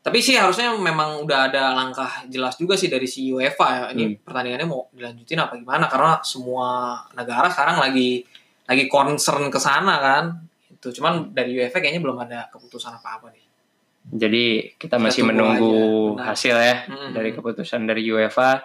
[0.00, 3.82] Tapi sih harusnya memang udah ada langkah jelas juga sih dari si UEFA ya.
[3.90, 4.14] Ini Hmm.
[4.22, 6.66] pertandingannya mau dilanjutin apa gimana karena semua
[7.12, 8.22] negara sekarang lagi
[8.66, 10.24] lagi concern ke sana kan.
[10.68, 13.44] Itu cuman dari UEFA kayaknya belum ada keputusan apa-apa nih.
[14.06, 15.74] Jadi kita Kita masih menunggu
[16.14, 16.30] aja.
[16.30, 17.10] Hasil ya Mm-mm.
[17.10, 18.62] dari keputusan dari UEFA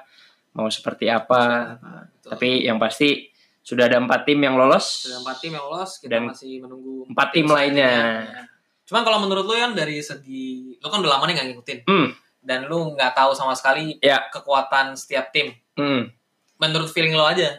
[0.53, 1.75] mau seperti apa.
[1.81, 2.29] Betul.
[2.33, 3.25] Tapi yang pasti
[3.61, 5.05] sudah ada empat tim yang lolos.
[5.05, 7.91] sudah empat tim yang lolos, kita Dan masih menunggu empat tim lainnya.
[8.21, 8.43] Ya.
[8.85, 12.09] Cuman kalau menurut lu yang dari segi lu kan udah lama nih nggak ngikutin Hmm.
[12.39, 14.21] dan lu nggak tahu sama sekali Ya.
[14.27, 15.53] kekuatan setiap tim.
[15.73, 16.09] Hmm.
[16.57, 17.57] Menurut feeling lo aja,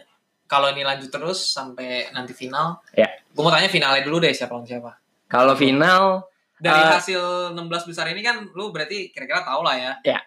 [0.53, 3.09] kalau ini lanjut terus sampai nanti final, Ya.
[3.09, 4.93] gue mau tanya finalnya dulu deh siapa lawan siapa.
[5.25, 9.93] Kalau final Dari Eh, hasil 16 besar ini kan lu berarti kira-kira tahu lah ya.
[10.05, 10.19] Ya.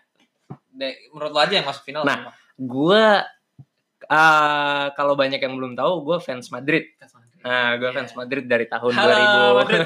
[0.69, 3.05] De- menurut lo aja yang masuk final Nah, gue
[4.05, 6.93] uh, kalau banyak yang belum tahu gue fans Madrid.
[7.41, 7.95] Nah, gue Iya.
[7.97, 9.15] fans Madrid dari tahun Halo,
[9.55, 9.59] 2000.
[9.63, 9.81] Madrid.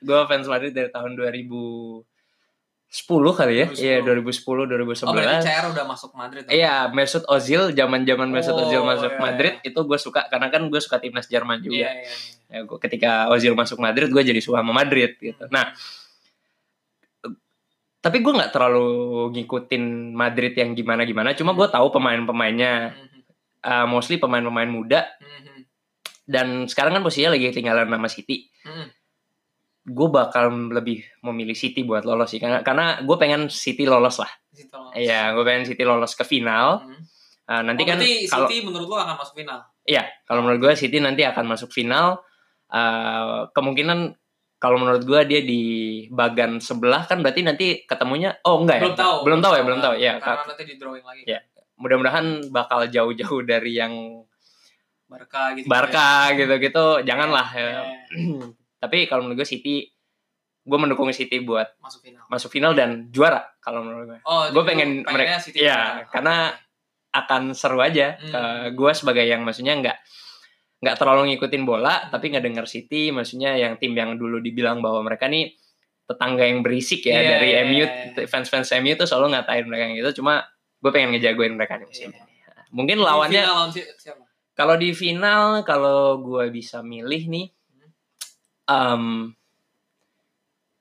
[0.00, 1.12] gue fans Madrid dari tahun
[2.86, 3.66] 2010 kali ya.
[3.66, 3.82] 2010.
[3.82, 5.10] Iya, 2010 2011.
[5.10, 6.42] Oh berarti CR udah masuk Madrid.
[6.46, 10.62] Iya, Mesut Ozil, zaman-zaman Mesut Oh, Ozil masuk iya, Madrid itu gue suka karena kan
[10.70, 11.76] gue suka timnas Jerman juga.
[11.76, 12.04] Iya, iya.
[12.06, 12.16] iya.
[12.46, 15.44] Ya, gua, ketika Ozil masuk Madrid, gue jadi suka sama Madrid gitu.
[15.50, 15.74] Nah,
[17.98, 18.86] tapi gue nggak terlalu
[19.34, 22.94] ngikutin Madrid yang gimana gimana cuma gue tahu pemain-pemainnya
[23.66, 25.66] uh, mostly pemain-pemain muda Mhm.
[26.22, 28.86] dan sekarang kan posisinya lagi tinggalan nama City Mhm.
[29.86, 34.30] Gue bakal lebih memilih City buat lolos sih karena karena gue pengen City lolos lah.
[34.98, 36.82] Iya, gue pengen City lolos ke final.
[36.82, 37.02] Mhm.
[37.46, 39.58] Uh, nanti Oh, kan kalau City menurut lo akan masuk final.
[39.86, 42.18] iya, kalau menurut gue City nanti akan masuk final.
[42.66, 44.18] Uh, kemungkinan
[44.58, 45.62] kalau menurut gue dia di
[46.10, 48.82] bagan sebelah kan berarti nanti ketemunya oh enggak ya?
[48.82, 49.16] Belum tahu.
[49.22, 49.94] Belum tahu ya, belum tahu.
[50.02, 51.22] Ya, Karena nanti di drawing lagi.
[51.22, 51.40] Iya.
[51.76, 53.92] mudah-mudahan bakal jauh-jauh dari yang
[55.06, 55.68] Barca gitu.
[55.70, 57.04] Barca gitu-gitu.
[57.06, 57.66] Janganlah ya.
[57.68, 57.82] ya.
[58.76, 59.88] Tapi kalau menurut gue City
[60.62, 62.26] gue mendukung City buat Masuk final.
[62.26, 64.18] masuk final dan juara kalau menurut gue.
[64.22, 66.10] Oh, Gua jadi pengen mereka- City iya, juara.
[66.10, 66.36] karena
[67.08, 68.28] akan seru aja Hmm.
[68.28, 68.42] ke
[68.74, 69.96] gue sebagai yang maksudnya nggak
[70.76, 75.00] nggak terlalu ngikutin bola tapi nggak denger City maksudnya yang tim yang dulu dibilang bahwa
[75.02, 75.54] mereka nih
[76.04, 78.26] tetangga yang berisik ya Iya, dari iya, MU iya.
[78.26, 80.44] fans-fans MU tuh selalu ngatain mereka gitu cuma
[80.76, 82.20] gue pengen ngejagoin mereka nih musim Iya.
[82.20, 82.68] ini.
[82.68, 83.42] mungkin lawannya
[84.52, 87.46] kalau di final kalau gue bisa milih nih
[88.66, 89.32] em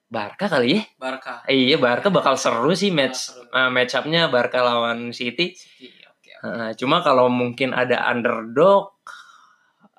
[0.06, 1.42] Barca kali ya Barca.
[1.46, 3.46] iya Barca bakal seru sih match seru.
[3.48, 5.90] eh, match up-nya Barca lawan City City.
[6.08, 6.32] Oke.
[6.32, 6.46] oke.
[6.46, 8.94] Uh, cuma kalau mungkin ada underdog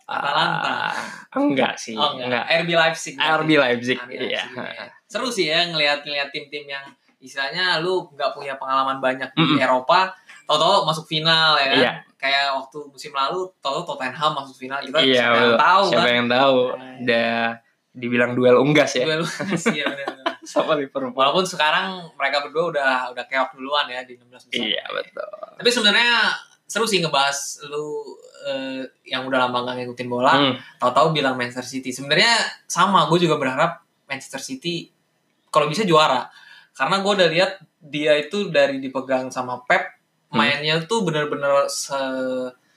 [0.04, 0.70] Atalanta.
[0.86, 0.94] ah,
[1.34, 2.46] enggak sih Oh, enggak.
[2.46, 3.14] enggak RB Leipzig.
[3.18, 4.86] RB Leipzig RB iya Leipzig, ya.
[5.04, 6.86] Seru sih ya ngelihat-ngelihat tim-tim yang
[7.18, 9.58] istilahnya lu nggak punya pengalaman banyak di Mm-mm.
[9.58, 10.14] Eropa,
[10.44, 11.78] tahu-tahu masuk final ya kan.
[11.80, 11.92] Iya.
[12.16, 16.14] Kayak waktu musim lalu tahu Tottenham masuk final kita iya siapa yang tahu siapa kan.
[16.14, 17.38] yang tahu Nah, udah
[17.96, 19.24] dibilang duel unggas ya Duel
[19.56, 19.88] sih ya
[20.44, 24.62] sama Liverpool Walaupun sekarang mereka berdua udah udah keok duluan ya di 16 besar.
[24.62, 25.26] iya betul
[25.56, 26.10] Tapi sebenarnya
[26.62, 28.04] seru sih ngebahas lu
[28.44, 31.90] eh, yang udah lama gak ngikutin bola, Hmm, tahu-tahu bilang Manchester City.
[31.90, 32.30] Sebenarnya
[32.66, 34.86] sama, gue juga berharap Manchester City
[35.48, 36.30] kalau bisa juara.
[36.70, 40.42] Karena gue udah lihat dia itu dari dipegang sama Pep, Hmm.
[40.42, 41.94] mainnya tuh bener-bener se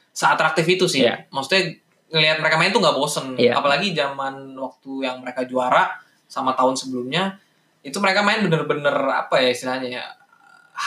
[0.10, 1.02] seatraktif itu sih.
[1.02, 1.26] Iya.
[1.30, 3.26] Maksudnya ngelihat mereka main tuh nggak bosen.
[3.38, 3.58] Iya.
[3.58, 5.94] Apalagi zaman waktu yang mereka juara
[6.30, 7.38] sama tahun sebelumnya,
[7.82, 10.06] itu mereka main bener-bener apa ya istilahnya ya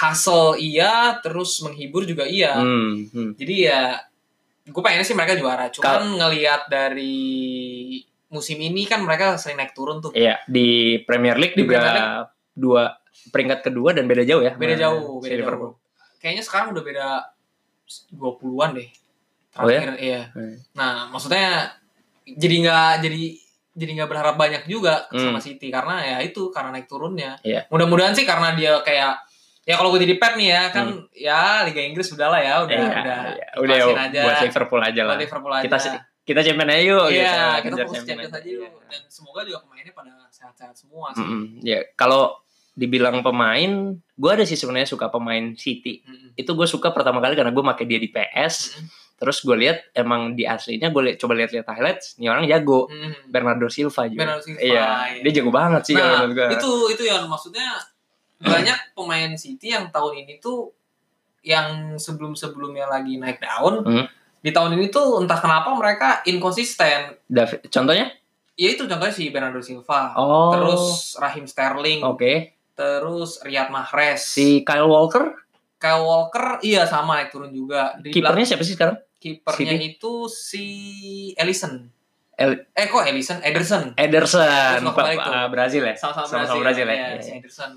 [0.03, 2.59] hustle iya, terus menghibur juga iya.
[2.59, 3.31] hmm, hmm.
[3.39, 4.01] Jadi ya
[4.63, 5.69] gue pengennya sih mereka juara.
[5.71, 7.99] Cuman ngelihat dari
[8.33, 10.11] musim ini kan mereka sering naik turun tuh.
[10.17, 12.09] iya di Premier League Di juga Premier
[12.57, 12.83] dua
[13.29, 15.77] peringkat kedua dan beda jauh ya Beda jauh, beda jauh.
[16.17, 17.07] Kayaknya sekarang udah beda
[18.15, 18.89] 20-an deh.
[19.55, 19.79] Oh ya?
[19.79, 20.23] Terakhir, iya.
[20.31, 20.57] Hmm.
[20.73, 21.73] Nah, maksudnya
[22.25, 23.23] jadi nggak jadi
[23.73, 25.43] jadi nggak berharap banyak juga sama Hmm.
[25.43, 27.41] City karena ya itu karena naik turunnya.
[27.41, 27.65] Iya.
[27.69, 29.17] Mudah-mudahan sih karena dia kayak
[29.63, 32.75] ya kalau gue jadi Pep nih ya kan ya Liga Inggris udah lah ya udah
[32.75, 32.91] Hmm.
[32.91, 33.47] Iya, udah iya.
[33.57, 35.63] udah ikhlasin aja buat Liverpool aja lah Liverpool aja.
[35.63, 35.77] kita
[36.23, 37.19] kita champion aja yuk Iya,
[37.59, 37.63] gitu.
[37.63, 38.61] kita fokus champion Champions aja yuk.
[38.63, 38.71] Iya.
[38.89, 41.21] Dan semoga juga pemainnya pada sehat-sehat semua sih.
[41.21, 41.43] Mm-mm.
[41.61, 42.39] Ya, kalau
[42.73, 46.01] dibilang pemain, gue ada sih sebenarnya suka pemain City.
[46.01, 46.33] Mm-mm.
[46.35, 48.55] Itu gue suka pertama kali karena gue pakai dia di PS.
[48.73, 48.87] Mm-mm.
[49.23, 52.91] Terus gue lihat emang di aslinya gue liat, coba lihat-lihat highlights, nih orang jago.
[52.91, 53.31] Mm-mm.
[53.31, 54.19] Bernardo Silva juga.
[54.19, 55.23] Bernardo Silva, Iya, iya.
[55.23, 56.49] dia jago banget sih kalau Nah, menurut gue.
[56.53, 57.69] itu itu yang maksudnya
[58.37, 60.75] banyak pemain City yang tahun ini tuh
[61.41, 63.83] yang sebelum-sebelumnya lagi naik daun.
[63.83, 64.07] Hmm.
[64.39, 67.15] Di tahun ini tuh entah kenapa mereka inkonsisten.
[67.65, 68.11] Contohnya?
[68.53, 70.13] Ya itu contohnya si Bernardo Silva.
[70.15, 72.59] Oh, Terus Raheem Sterling, oke.
[72.73, 75.39] terus Riyad Mahrez, Si Kyle Walker,
[75.77, 77.95] Kyle Walker, iya sama naik turun juga.
[78.01, 78.99] Kipernya siapa sih sekarang?
[79.23, 80.67] Kipernya itu si
[81.39, 81.87] Ellison.
[82.35, 83.39] El- eh kok Ellison?
[83.39, 83.95] Ederson.
[83.95, 85.95] Ederson, Pak- uh, Brazil ya?
[85.95, 86.95] Sama-sama Brazil, Brazil ya?
[86.97, 87.39] ya, Iya, si iya.
[87.39, 87.73] Ederson.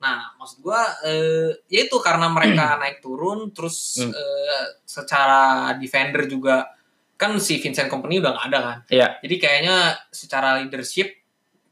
[0.00, 4.12] Nah, maksud gua eh ya itu karena mereka naik turun terus Hmm.
[4.12, 6.68] eh, secara defender juga
[7.16, 8.78] kan si Vincent Company udah nggak ada kan.
[8.88, 9.08] Iya.
[9.20, 9.76] Jadi kayaknya
[10.08, 11.16] secara leadership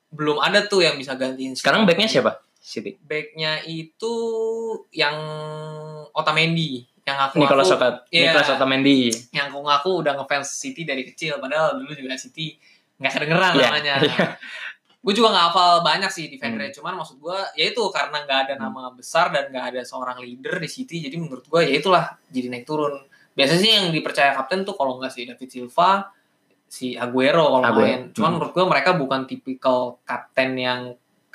[0.08, 1.52] belum ada tuh yang bisa gantiin.
[1.52, 2.40] Sekarang backnya siapa?
[2.60, 3.00] City.
[3.00, 4.14] Backnya itu
[4.90, 5.16] yang
[6.12, 8.20] Otamendi yang aku Nicolas ngaku, Okat, Iya.
[8.28, 8.98] Nicolas Otamendi.
[9.30, 12.52] yang aku ngaku udah ngefans City dari kecil padahal dulu juga City
[12.94, 13.94] nggak kedengeran Iya, namanya.
[13.98, 14.26] iya.
[14.98, 16.76] gue juga nggak hafal banyak sih defendernya Hmm.
[16.76, 20.58] cuman maksud gue ya itu karena nggak ada nama besar dan nggak ada seorang leader
[20.58, 24.62] di City jadi menurut gue ya itulah jadi naik turun biasanya sih yang dipercaya kapten
[24.62, 26.10] tuh kalau nggak si David Silva
[26.66, 28.34] si Aguero kalau main cuman Hmm.
[28.36, 30.80] menurut gue mereka bukan tipikal kapten yang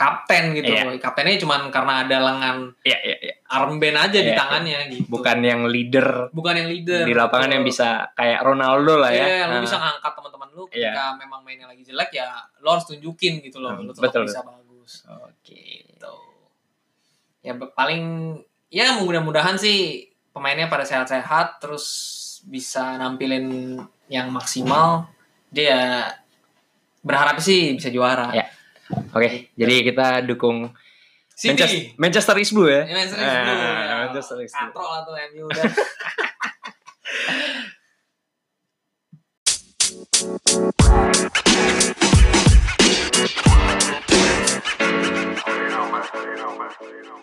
[0.04, 1.00] kapten gitu Iya.
[1.00, 3.34] kaptennya cuman karena ada lengan Iya, iya, iya.
[3.48, 7.56] armband aja di Iya, tangannya gitu Bukan yang leader bukan yang leader di lapangan betul.
[7.56, 9.24] yang bisa kayak Ronaldo lah ya.
[9.24, 10.92] Iya, lu Nah, bisa ngangkat teman-teman lu Iya.
[10.92, 12.28] ketika memang mainnya lagi jelek ya
[12.60, 14.24] lo harus tunjukin gitu loh, Hmm, lu tetap betul.
[14.28, 14.92] bisa bagus.
[15.08, 15.64] Oke.
[15.88, 16.14] Gitu.
[17.40, 18.04] Ya paling
[18.68, 21.86] ya mudah-mudahan sih pemainnya pada sehat-sehat terus
[22.44, 25.08] bisa nampilin yang maksimal.
[25.48, 26.12] Dia
[27.00, 28.32] berharap sih bisa juara.
[28.32, 28.48] Ya.
[28.94, 30.72] Oke, okay, jadi kita dukung
[31.34, 31.50] City.
[31.50, 32.86] Manchester, Manchester is blue ya.
[32.86, 34.70] Eh, Manchester is blue.
[34.70, 34.70] Ah, ya.
[34.70, 35.66] Katrol atau MU udah.